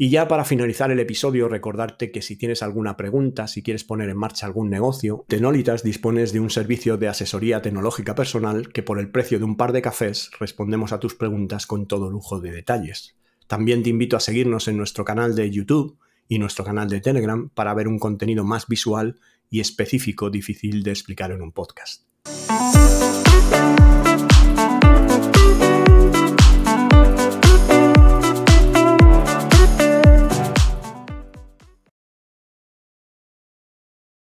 Y 0.01 0.09
ya 0.11 0.29
para 0.29 0.45
finalizar 0.45 0.91
el 0.91 0.99
episodio, 1.01 1.49
recordarte 1.49 2.09
que 2.09 2.21
si 2.21 2.37
tienes 2.37 2.63
alguna 2.63 2.95
pregunta, 2.95 3.49
si 3.49 3.61
quieres 3.61 3.83
poner 3.83 4.07
en 4.07 4.15
marcha 4.15 4.45
algún 4.45 4.69
negocio, 4.69 5.25
Tenolitas 5.27 5.83
dispones 5.83 6.31
de 6.31 6.39
un 6.39 6.49
servicio 6.49 6.95
de 6.95 7.09
asesoría 7.09 7.61
tecnológica 7.61 8.15
personal 8.15 8.69
que 8.69 8.81
por 8.81 8.97
el 8.97 9.11
precio 9.11 9.39
de 9.39 9.43
un 9.43 9.57
par 9.57 9.73
de 9.73 9.81
cafés 9.81 10.31
respondemos 10.39 10.93
a 10.93 11.01
tus 11.01 11.15
preguntas 11.15 11.67
con 11.67 11.85
todo 11.85 12.09
lujo 12.09 12.39
de 12.39 12.53
detalles. 12.53 13.17
También 13.47 13.83
te 13.83 13.89
invito 13.89 14.15
a 14.15 14.21
seguirnos 14.21 14.69
en 14.69 14.77
nuestro 14.77 15.03
canal 15.03 15.35
de 15.35 15.51
YouTube 15.51 15.97
y 16.29 16.39
nuestro 16.39 16.63
canal 16.63 16.87
de 16.87 17.01
Telegram 17.01 17.49
para 17.49 17.73
ver 17.73 17.89
un 17.89 17.99
contenido 17.99 18.45
más 18.45 18.67
visual 18.67 19.19
y 19.49 19.59
específico 19.59 20.29
difícil 20.29 20.81
de 20.81 20.91
explicar 20.91 21.31
en 21.31 21.41
un 21.41 21.51
podcast. 21.51 22.03